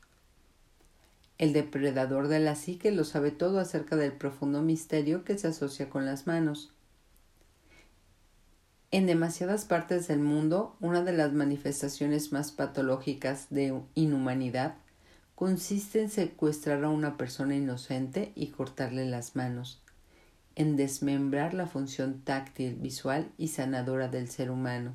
El 1.37 1.53
depredador 1.53 2.27
de 2.27 2.39
la 2.39 2.55
psique 2.55 2.91
lo 2.91 3.03
sabe 3.03 3.29
todo 3.29 3.59
acerca 3.59 3.95
del 3.95 4.13
profundo 4.13 4.63
misterio 4.63 5.23
que 5.23 5.37
se 5.37 5.49
asocia 5.49 5.87
con 5.87 6.07
las 6.07 6.25
manos. 6.25 6.73
En 8.89 9.05
demasiadas 9.05 9.65
partes 9.65 10.07
del 10.07 10.19
mundo, 10.19 10.75
una 10.79 11.03
de 11.03 11.13
las 11.13 11.31
manifestaciones 11.31 12.31
más 12.31 12.51
patológicas 12.51 13.51
de 13.51 13.79
inhumanidad 13.93 14.80
consiste 15.41 15.99
en 15.99 16.11
secuestrar 16.11 16.83
a 16.83 16.89
una 16.89 17.17
persona 17.17 17.55
inocente 17.55 18.31
y 18.35 18.49
cortarle 18.49 19.09
las 19.09 19.35
manos, 19.35 19.81
en 20.53 20.75
desmembrar 20.75 21.55
la 21.55 21.65
función 21.65 22.21
táctil, 22.21 22.75
visual 22.75 23.27
y 23.39 23.47
sanadora 23.47 24.07
del 24.07 24.29
ser 24.29 24.51
humano. 24.51 24.93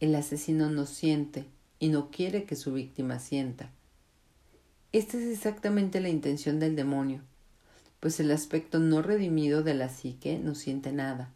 El 0.00 0.14
asesino 0.14 0.70
no 0.70 0.86
siente 0.86 1.44
y 1.78 1.90
no 1.90 2.10
quiere 2.10 2.44
que 2.44 2.56
su 2.56 2.72
víctima 2.72 3.18
sienta. 3.18 3.68
Esta 4.92 5.18
es 5.18 5.24
exactamente 5.24 6.00
la 6.00 6.08
intención 6.08 6.58
del 6.58 6.74
demonio, 6.74 7.20
pues 8.00 8.18
el 8.18 8.30
aspecto 8.30 8.78
no 8.78 9.02
redimido 9.02 9.62
de 9.62 9.74
la 9.74 9.90
psique 9.90 10.38
no 10.38 10.54
siente 10.54 10.90
nada. 10.90 11.30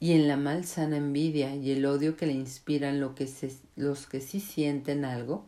Y 0.00 0.12
en 0.12 0.28
la 0.28 0.36
malsana 0.36 0.98
envidia 0.98 1.56
y 1.56 1.70
el 1.70 1.86
odio 1.86 2.18
que 2.18 2.26
le 2.26 2.34
inspiran 2.34 3.00
los 3.00 4.06
que 4.06 4.20
sí 4.20 4.40
sienten 4.40 5.06
algo, 5.06 5.46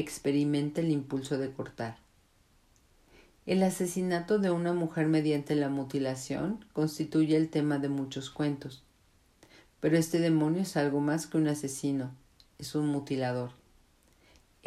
experimenta 0.00 0.80
el 0.80 0.90
impulso 0.90 1.36
de 1.38 1.52
cortar. 1.52 1.98
El 3.46 3.62
asesinato 3.62 4.38
de 4.38 4.50
una 4.50 4.72
mujer 4.72 5.06
mediante 5.06 5.54
la 5.54 5.68
mutilación 5.68 6.64
constituye 6.72 7.36
el 7.36 7.48
tema 7.48 7.78
de 7.78 7.88
muchos 7.88 8.30
cuentos. 8.30 8.82
Pero 9.80 9.96
este 9.96 10.18
demonio 10.18 10.62
es 10.62 10.76
algo 10.76 11.00
más 11.00 11.26
que 11.26 11.38
un 11.38 11.48
asesino, 11.48 12.10
es 12.58 12.74
un 12.74 12.88
mutilador 12.88 13.52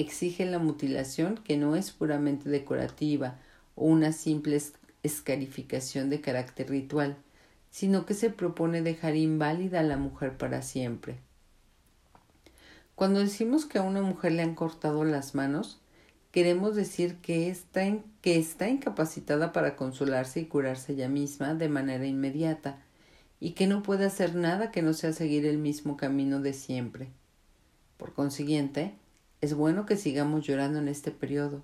exige 0.01 0.45
la 0.45 0.59
mutilación 0.59 1.37
que 1.37 1.57
no 1.57 1.75
es 1.75 1.91
puramente 1.91 2.49
decorativa 2.49 3.39
o 3.75 3.85
una 3.85 4.11
simple 4.11 4.61
escarificación 5.03 6.09
de 6.09 6.21
carácter 6.21 6.69
ritual, 6.69 7.17
sino 7.69 8.05
que 8.05 8.13
se 8.13 8.29
propone 8.29 8.81
dejar 8.81 9.15
inválida 9.15 9.79
a 9.79 9.83
la 9.83 9.97
mujer 9.97 10.37
para 10.37 10.61
siempre. 10.61 11.19
Cuando 13.01 13.19
decimos 13.19 13.65
que 13.65 13.79
a 13.79 13.81
una 13.81 14.03
mujer 14.03 14.33
le 14.33 14.43
han 14.43 14.53
cortado 14.53 15.03
las 15.03 15.33
manos, 15.33 15.79
queremos 16.31 16.75
decir 16.75 17.15
que 17.15 17.49
está, 17.49 17.81
que 18.21 18.37
está 18.37 18.69
incapacitada 18.69 19.53
para 19.53 19.75
consolarse 19.75 20.39
y 20.39 20.45
curarse 20.45 20.93
ella 20.93 21.09
misma 21.09 21.55
de 21.55 21.67
manera 21.67 22.05
inmediata, 22.05 22.77
y 23.39 23.53
que 23.53 23.65
no 23.65 23.81
puede 23.81 24.05
hacer 24.05 24.35
nada 24.35 24.69
que 24.69 24.83
no 24.83 24.93
sea 24.93 25.13
seguir 25.13 25.47
el 25.47 25.57
mismo 25.57 25.97
camino 25.97 26.41
de 26.41 26.53
siempre. 26.53 27.09
Por 27.97 28.13
consiguiente, 28.13 28.93
es 29.41 29.55
bueno 29.55 29.87
que 29.87 29.97
sigamos 29.97 30.45
llorando 30.45 30.77
en 30.77 30.87
este 30.87 31.09
periodo. 31.09 31.63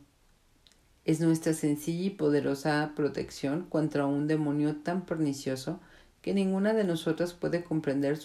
Es 1.05 1.19
nuestra 1.19 1.53
sencilla 1.53 2.05
y 2.05 2.09
poderosa 2.09 2.93
protección 2.95 3.67
contra 3.69 4.07
un 4.07 4.25
demonio 4.25 4.77
tan 4.77 5.05
pernicioso 5.05 5.79
que 6.23 6.33
ninguna 6.33 6.73
de 6.73 6.83
nosotras 6.83 7.35
puede 7.35 7.63
comprender 7.63 8.17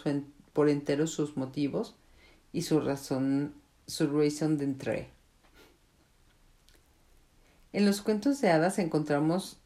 por 0.54 0.70
entero 0.70 1.06
sus 1.06 1.36
motivos 1.36 1.94
y 2.52 2.62
su 2.62 2.80
razón, 2.80 3.54
su 3.86 4.06
razón 4.06 4.58
de. 4.58 5.08
En 7.72 7.86
los 7.86 8.02
cuentos 8.02 8.40
de 8.40 8.50
hadas 8.50 8.78
encontramos 8.78 9.58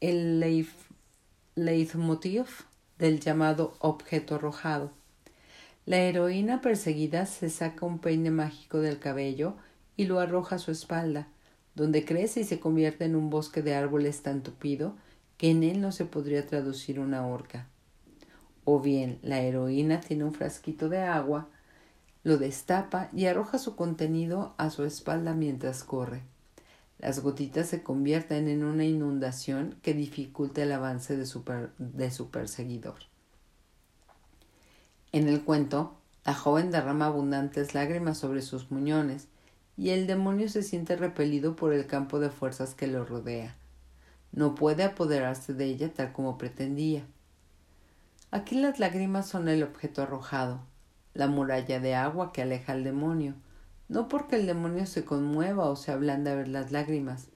el 0.00 0.40
leitmotiv 1.54 2.46
del 2.98 3.20
llamado 3.20 3.76
objeto 3.78 4.34
arrojado. 4.34 4.90
La 5.86 5.98
heroína 5.98 6.60
perseguida 6.60 7.24
se 7.24 7.48
saca 7.48 7.86
un 7.86 7.98
peine 7.98 8.30
mágico 8.30 8.80
del 8.80 8.98
cabello 8.98 9.54
y 9.96 10.04
lo 10.04 10.20
arroja 10.20 10.56
a 10.56 10.58
su 10.58 10.70
espalda, 10.70 11.28
donde 11.74 12.04
crece 12.04 12.40
y 12.40 12.44
se 12.44 12.60
convierte 12.60 13.04
en 13.04 13.16
un 13.16 13.30
bosque 13.30 13.62
de 13.62 13.74
árboles 13.74 14.22
tan 14.22 14.42
tupido 14.42 14.96
que 15.38 15.50
en 15.50 15.62
él 15.62 15.80
no 15.80 15.92
se 15.92 16.04
podría 16.04 16.46
traducir 16.46 17.00
una 17.00 17.26
horca. 17.26 17.68
O 18.64 18.80
bien 18.80 19.18
la 19.22 19.40
heroína 19.40 20.00
tiene 20.00 20.24
un 20.24 20.34
frasquito 20.34 20.88
de 20.88 20.98
agua, 20.98 21.48
lo 22.28 22.36
destapa 22.36 23.08
y 23.14 23.24
arroja 23.24 23.56
su 23.56 23.74
contenido 23.74 24.52
a 24.58 24.68
su 24.68 24.84
espalda 24.84 25.32
mientras 25.32 25.82
corre. 25.82 26.20
Las 26.98 27.20
gotitas 27.20 27.68
se 27.68 27.82
convierten 27.82 28.48
en 28.48 28.64
una 28.64 28.84
inundación 28.84 29.78
que 29.80 29.94
dificulta 29.94 30.62
el 30.62 30.72
avance 30.72 31.16
de 31.16 31.24
su, 31.24 31.42
de 31.78 32.10
su 32.10 32.30
perseguidor. 32.30 32.98
En 35.12 35.26
el 35.26 35.42
cuento, 35.42 35.96
la 36.26 36.34
joven 36.34 36.70
derrama 36.70 37.06
abundantes 37.06 37.72
lágrimas 37.72 38.18
sobre 38.18 38.42
sus 38.42 38.70
muñones 38.70 39.28
y 39.78 39.88
el 39.90 40.06
demonio 40.06 40.50
se 40.50 40.62
siente 40.62 40.96
repelido 40.96 41.56
por 41.56 41.72
el 41.72 41.86
campo 41.86 42.20
de 42.20 42.28
fuerzas 42.28 42.74
que 42.74 42.88
lo 42.88 43.06
rodea. 43.06 43.56
No 44.32 44.54
puede 44.54 44.84
apoderarse 44.84 45.54
de 45.54 45.64
ella 45.64 45.94
tal 45.94 46.12
como 46.12 46.36
pretendía. 46.36 47.06
Aquí 48.30 48.60
las 48.60 48.78
lágrimas 48.78 49.26
son 49.26 49.48
el 49.48 49.62
objeto 49.62 50.02
arrojado, 50.02 50.60
la 51.18 51.26
muralla 51.26 51.80
de 51.80 51.96
agua 51.96 52.30
que 52.32 52.42
aleja 52.42 52.72
al 52.72 52.84
demonio, 52.84 53.34
no 53.88 54.06
porque 54.08 54.36
el 54.36 54.46
demonio 54.46 54.86
se 54.86 55.04
conmueva 55.04 55.68
o 55.68 55.74
se 55.74 55.90
ablande 55.90 56.30
a 56.30 56.36
ver 56.36 56.46
las 56.46 56.70
lágrimas, 56.70 57.26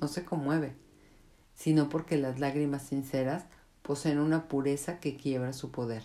no 0.00 0.06
se 0.06 0.24
conmueve, 0.24 0.76
sino 1.56 1.88
porque 1.88 2.16
las 2.16 2.38
lágrimas 2.38 2.82
sinceras 2.82 3.46
poseen 3.82 4.20
una 4.20 4.46
pureza 4.46 5.00
que 5.00 5.16
quiebra 5.16 5.52
su 5.52 5.72
poder. 5.72 6.04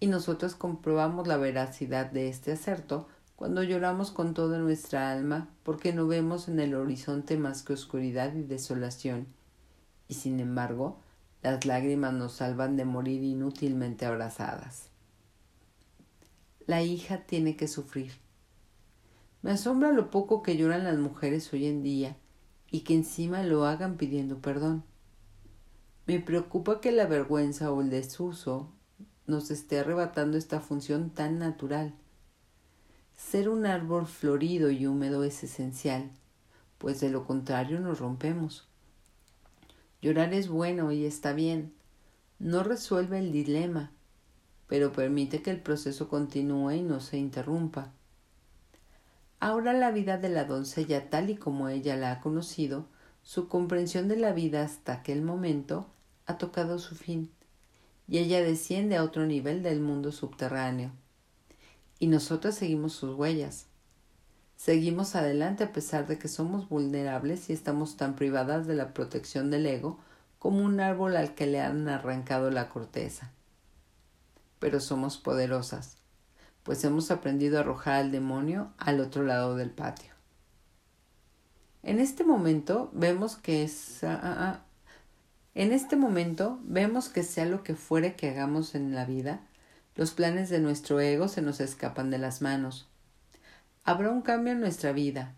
Y 0.00 0.06
nosotros 0.06 0.54
comprobamos 0.54 1.28
la 1.28 1.36
veracidad 1.36 2.10
de 2.10 2.30
este 2.30 2.52
acerto 2.52 3.06
cuando 3.36 3.62
lloramos 3.62 4.10
con 4.10 4.32
toda 4.32 4.58
nuestra 4.58 5.12
alma 5.12 5.50
porque 5.64 5.92
no 5.92 6.06
vemos 6.06 6.48
en 6.48 6.60
el 6.60 6.74
horizonte 6.74 7.36
más 7.36 7.62
que 7.62 7.74
oscuridad 7.74 8.32
y 8.32 8.42
desolación, 8.42 9.26
y 10.08 10.14
sin 10.14 10.40
embargo 10.40 10.98
las 11.42 11.66
lágrimas 11.66 12.14
nos 12.14 12.32
salvan 12.32 12.78
de 12.78 12.86
morir 12.86 13.22
inútilmente 13.22 14.06
abrazadas. 14.06 14.93
La 16.66 16.82
hija 16.82 17.26
tiene 17.26 17.56
que 17.56 17.68
sufrir 17.68 18.12
me 19.44 19.50
asombra 19.50 19.92
lo 19.92 20.10
poco 20.10 20.42
que 20.42 20.56
lloran 20.56 20.84
las 20.84 20.96
mujeres 20.96 21.52
hoy 21.52 21.66
en 21.66 21.82
día 21.82 22.16
y 22.70 22.80
que 22.80 22.94
encima 22.94 23.42
lo 23.42 23.66
hagan 23.66 23.98
pidiendo 23.98 24.38
perdón. 24.38 24.84
Me 26.06 26.18
preocupa 26.18 26.80
que 26.80 26.92
la 26.92 27.04
vergüenza 27.04 27.70
o 27.70 27.82
el 27.82 27.90
desuso 27.90 28.72
nos 29.26 29.50
esté 29.50 29.80
arrebatando 29.80 30.38
esta 30.38 30.60
función 30.60 31.10
tan 31.10 31.38
natural. 31.38 31.94
Ser 33.14 33.50
un 33.50 33.66
árbol 33.66 34.06
florido 34.06 34.70
y 34.70 34.86
húmedo 34.86 35.24
es 35.24 35.44
esencial, 35.44 36.10
pues 36.78 37.00
de 37.00 37.10
lo 37.10 37.26
contrario 37.26 37.80
nos 37.80 37.98
rompemos. 37.98 38.66
Llorar 40.00 40.32
es 40.32 40.48
bueno 40.48 40.90
y 40.90 41.04
está 41.04 41.34
bien. 41.34 41.74
No 42.38 42.62
resuelve 42.62 43.18
el 43.18 43.30
dilema, 43.30 43.92
pero 44.66 44.92
permite 44.92 45.42
que 45.42 45.50
el 45.50 45.60
proceso 45.60 46.08
continúe 46.08 46.72
y 46.72 46.82
no 46.82 47.00
se 47.00 47.18
interrumpa. 47.18 47.92
Ahora 49.40 49.72
la 49.72 49.90
vida 49.90 50.16
de 50.16 50.30
la 50.30 50.44
doncella 50.44 51.10
tal 51.10 51.28
y 51.30 51.36
como 51.36 51.68
ella 51.68 51.96
la 51.96 52.12
ha 52.12 52.20
conocido, 52.20 52.86
su 53.22 53.48
comprensión 53.48 54.08
de 54.08 54.16
la 54.16 54.32
vida 54.32 54.62
hasta 54.62 54.92
aquel 54.92 55.22
momento 55.22 55.86
ha 56.26 56.38
tocado 56.38 56.78
su 56.78 56.94
fin, 56.94 57.30
y 58.08 58.18
ella 58.18 58.42
desciende 58.42 58.96
a 58.96 59.02
otro 59.02 59.26
nivel 59.26 59.62
del 59.62 59.80
mundo 59.80 60.12
subterráneo. 60.12 60.92
Y 61.98 62.06
nosotras 62.06 62.54
seguimos 62.54 62.92
sus 62.92 63.14
huellas. 63.14 63.66
Seguimos 64.56 65.14
adelante 65.14 65.64
a 65.64 65.72
pesar 65.72 66.06
de 66.06 66.18
que 66.18 66.28
somos 66.28 66.68
vulnerables 66.68 67.50
y 67.50 67.52
estamos 67.52 67.96
tan 67.96 68.14
privadas 68.14 68.66
de 68.66 68.74
la 68.74 68.94
protección 68.94 69.50
del 69.50 69.66
ego 69.66 69.98
como 70.38 70.64
un 70.64 70.80
árbol 70.80 71.16
al 71.16 71.34
que 71.34 71.46
le 71.46 71.60
han 71.60 71.88
arrancado 71.88 72.50
la 72.50 72.68
corteza. 72.68 73.32
Pero 74.64 74.80
somos 74.80 75.18
poderosas 75.18 75.98
pues 76.64 76.82
hemos 76.82 77.10
aprendido 77.10 77.58
a 77.58 77.60
arrojar 77.60 77.96
al 77.96 78.10
demonio 78.10 78.72
al 78.78 79.00
otro 79.00 79.22
lado 79.22 79.54
del 79.54 79.70
patio. 79.70 80.10
En 81.82 82.00
este 82.00 82.24
momento 82.24 82.90
vemos 82.94 83.36
que 83.36 83.62
es, 83.62 84.02
ah, 84.02 84.18
ah, 84.20 84.36
ah, 84.38 84.64
en 85.54 85.72
este 85.72 85.94
momento 85.94 86.58
vemos 86.64 87.10
que 87.10 87.22
sea 87.22 87.44
lo 87.44 87.62
que 87.62 87.74
fuere 87.74 88.16
que 88.16 88.30
hagamos 88.30 88.74
en 88.74 88.94
la 88.94 89.04
vida, 89.04 89.46
los 89.94 90.12
planes 90.12 90.48
de 90.48 90.58
nuestro 90.58 90.98
ego 91.00 91.28
se 91.28 91.42
nos 91.42 91.60
escapan 91.60 92.10
de 92.10 92.18
las 92.18 92.40
manos. 92.40 92.88
Habrá 93.84 94.10
un 94.10 94.22
cambio 94.22 94.54
en 94.54 94.60
nuestra 94.60 94.92
vida, 94.92 95.34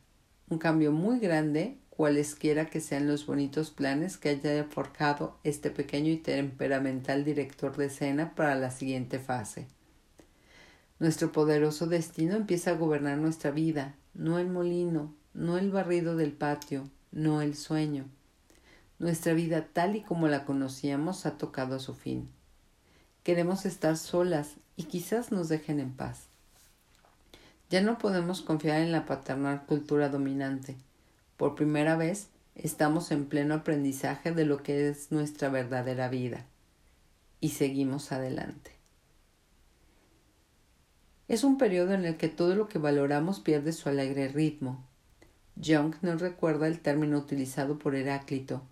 un 0.48 0.58
cambio 0.58 0.92
muy 0.92 1.18
grande, 1.18 1.80
cualesquiera 1.96 2.66
que 2.66 2.80
sean 2.80 3.08
los 3.08 3.24
bonitos 3.24 3.70
planes 3.70 4.18
que 4.18 4.28
haya 4.28 4.64
forjado 4.64 5.38
este 5.44 5.70
pequeño 5.70 6.12
y 6.12 6.18
temperamental 6.18 7.24
director 7.24 7.74
de 7.76 7.86
escena 7.86 8.34
para 8.34 8.54
la 8.54 8.70
siguiente 8.70 9.18
fase. 9.18 9.66
Nuestro 10.98 11.32
poderoso 11.32 11.86
destino 11.86 12.36
empieza 12.36 12.72
a 12.72 12.76
gobernar 12.76 13.16
nuestra 13.16 13.50
vida, 13.50 13.94
no 14.12 14.38
el 14.38 14.48
molino, 14.48 15.14
no 15.32 15.56
el 15.56 15.70
barrido 15.70 16.16
del 16.16 16.32
patio, 16.32 16.90
no 17.12 17.40
el 17.40 17.56
sueño. 17.56 18.04
Nuestra 18.98 19.32
vida 19.32 19.66
tal 19.72 19.96
y 19.96 20.02
como 20.02 20.28
la 20.28 20.44
conocíamos 20.44 21.24
ha 21.24 21.38
tocado 21.38 21.76
a 21.76 21.80
su 21.80 21.94
fin. 21.94 22.28
Queremos 23.22 23.64
estar 23.64 23.96
solas 23.96 24.56
y 24.76 24.84
quizás 24.84 25.32
nos 25.32 25.48
dejen 25.48 25.80
en 25.80 25.92
paz. 25.92 26.28
Ya 27.70 27.80
no 27.80 27.96
podemos 27.96 28.42
confiar 28.42 28.82
en 28.82 28.92
la 28.92 29.06
paternal 29.06 29.64
cultura 29.64 30.10
dominante. 30.10 30.76
Por 31.36 31.54
primera 31.54 31.96
vez 31.96 32.28
estamos 32.54 33.10
en 33.10 33.26
pleno 33.26 33.54
aprendizaje 33.54 34.32
de 34.32 34.44
lo 34.44 34.62
que 34.62 34.88
es 34.88 35.12
nuestra 35.12 35.48
verdadera 35.48 36.08
vida. 36.08 36.46
Y 37.40 37.50
seguimos 37.50 38.12
adelante. 38.12 38.72
Es 41.28 41.44
un 41.44 41.58
periodo 41.58 41.92
en 41.92 42.04
el 42.04 42.16
que 42.16 42.28
todo 42.28 42.54
lo 42.54 42.68
que 42.68 42.78
valoramos 42.78 43.40
pierde 43.40 43.72
su 43.72 43.88
alegre 43.88 44.28
ritmo. 44.28 44.84
Jung 45.62 45.94
nos 46.02 46.20
recuerda 46.20 46.68
el 46.68 46.80
término 46.80 47.18
utilizado 47.18 47.78
por 47.78 47.94
Heráclito, 47.94 48.62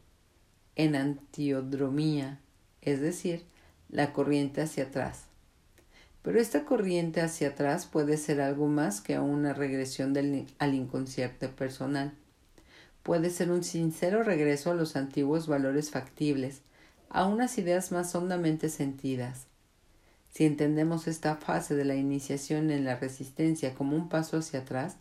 en 0.76 0.94
antiodromía, 0.94 2.38
es 2.80 3.00
decir, 3.00 3.44
la 3.88 4.12
corriente 4.12 4.62
hacia 4.62 4.84
atrás. 4.84 5.24
Pero 6.22 6.40
esta 6.40 6.64
corriente 6.64 7.20
hacia 7.20 7.48
atrás 7.48 7.86
puede 7.86 8.16
ser 8.16 8.40
algo 8.40 8.68
más 8.68 9.00
que 9.00 9.18
una 9.18 9.52
regresión 9.52 10.16
al 10.58 10.74
inconsciente 10.74 11.48
personal. 11.48 12.14
Puede 13.04 13.28
ser 13.28 13.50
un 13.50 13.62
sincero 13.62 14.22
regreso 14.22 14.70
a 14.70 14.74
los 14.74 14.96
antiguos 14.96 15.46
valores 15.46 15.90
factibles, 15.90 16.62
a 17.10 17.26
unas 17.26 17.58
ideas 17.58 17.92
más 17.92 18.14
hondamente 18.14 18.70
sentidas. 18.70 19.46
Si 20.32 20.46
entendemos 20.46 21.06
esta 21.06 21.36
fase 21.36 21.76
de 21.76 21.84
la 21.84 21.96
iniciación 21.96 22.70
en 22.70 22.86
la 22.86 22.96
resistencia 22.96 23.74
como 23.74 23.94
un 23.94 24.08
paso 24.08 24.38
hacia 24.38 24.60
atrás, 24.60 24.96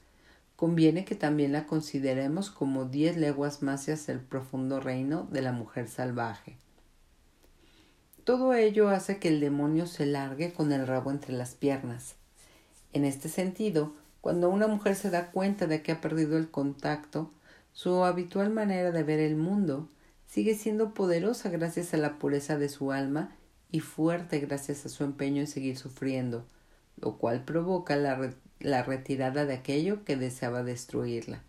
conviene 0.58 1.06
que 1.06 1.16
también 1.16 1.54
la 1.54 1.66
consideremos 1.66 2.52
como 2.52 2.84
diez 2.84 3.16
leguas 3.16 3.64
más 3.64 3.88
hacia 3.88 4.14
el 4.14 4.20
profundo 4.20 4.82
reino 4.82 5.26
de 5.32 5.42
la 5.42 5.54
mujer 5.54 5.88
salvaje. 5.88 6.58
Todo 8.26 8.54
ello 8.54 8.90
hace 8.90 9.18
que 9.18 9.30
el 9.30 9.40
demonio 9.40 9.88
se 9.88 10.06
largue 10.06 10.52
con 10.52 10.74
el 10.74 10.86
rabo 10.86 11.10
entre 11.10 11.34
las 11.34 11.56
piernas. 11.56 12.16
En 12.92 13.06
este 13.06 13.30
sentido, 13.30 13.94
cuando 14.20 14.50
una 14.50 14.68
mujer 14.68 14.98
se 14.98 15.10
da 15.10 15.32
cuenta 15.32 15.68
de 15.68 15.82
que 15.82 15.94
ha 15.94 16.02
perdido 16.02 16.38
el 16.38 16.52
contacto, 16.52 17.32
su 17.74 18.04
habitual 18.04 18.52
manera 18.52 18.92
de 18.92 19.04
ver 19.04 19.20
el 19.20 19.36
mundo 19.36 19.90
sigue 20.28 20.56
siendo 20.56 20.94
poderosa 20.94 21.50
gracias 21.50 21.94
a 21.94 21.98
la 21.98 22.20
pureza 22.20 22.58
de 22.58 22.70
su 22.70 22.92
alma 22.92 23.36
y 23.72 23.80
fuerte 23.80 24.40
gracias 24.40 24.86
a 24.86 24.90
su 24.90 25.04
empeño 25.04 25.42
en 25.42 25.48
seguir 25.48 25.78
sufriendo, 25.78 26.46
lo 26.98 27.18
cual 27.18 27.44
provoca 27.44 27.96
la, 27.96 28.32
la 28.60 28.84
retirada 28.84 29.46
de 29.46 29.56
aquello 29.56 30.06
que 30.06 30.16
deseaba 30.16 30.64
destruirla. 30.64 31.42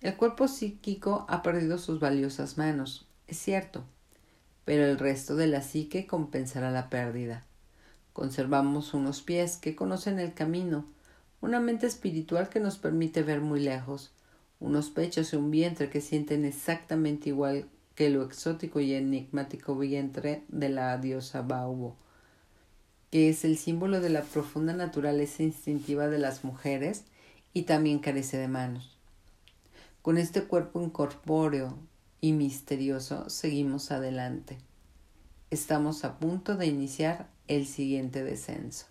El 0.00 0.16
cuerpo 0.16 0.48
psíquico 0.48 1.26
ha 1.28 1.42
perdido 1.42 1.76
sus 1.76 2.00
valiosas 2.00 2.56
manos, 2.56 3.06
es 3.26 3.36
cierto, 3.36 3.84
pero 4.64 4.86
el 4.86 4.98
resto 4.98 5.36
de 5.36 5.48
la 5.48 5.60
psique 5.60 6.06
compensará 6.06 6.70
la 6.70 6.88
pérdida. 6.88 7.44
Conservamos 8.14 8.94
unos 8.94 9.20
pies 9.20 9.58
que 9.58 9.76
conocen 9.76 10.18
el 10.18 10.32
camino, 10.32 10.86
una 11.40 11.60
mente 11.60 11.86
espiritual 11.86 12.48
que 12.48 12.60
nos 12.60 12.78
permite 12.78 13.22
ver 13.22 13.40
muy 13.40 13.60
lejos, 13.60 14.12
unos 14.60 14.90
pechos 14.90 15.32
y 15.32 15.36
un 15.36 15.50
vientre 15.50 15.88
que 15.90 16.00
sienten 16.00 16.44
exactamente 16.44 17.28
igual 17.30 17.68
que 17.94 18.10
lo 18.10 18.22
exótico 18.22 18.80
y 18.80 18.94
enigmático 18.94 19.76
vientre 19.76 20.44
de 20.48 20.68
la 20.68 20.96
diosa 20.98 21.42
Baubo, 21.42 21.96
que 23.10 23.28
es 23.28 23.44
el 23.44 23.58
símbolo 23.58 24.00
de 24.00 24.10
la 24.10 24.22
profunda 24.22 24.72
naturaleza 24.72 25.42
instintiva 25.42 26.08
de 26.08 26.18
las 26.18 26.44
mujeres 26.44 27.04
y 27.52 27.62
también 27.62 27.98
carece 27.98 28.36
de 28.36 28.48
manos. 28.48 28.96
Con 30.02 30.16
este 30.16 30.44
cuerpo 30.44 30.80
incorpóreo 30.82 31.76
y 32.20 32.32
misterioso 32.32 33.28
seguimos 33.30 33.90
adelante. 33.90 34.58
Estamos 35.50 36.04
a 36.04 36.18
punto 36.18 36.56
de 36.56 36.66
iniciar 36.66 37.28
el 37.46 37.66
siguiente 37.66 38.22
descenso. 38.22 38.86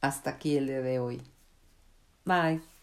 Hasta 0.00 0.30
aquí 0.30 0.56
el 0.56 0.66
día 0.66 0.80
de 0.80 0.98
hoy. 0.98 1.22
Bye. 2.24 2.77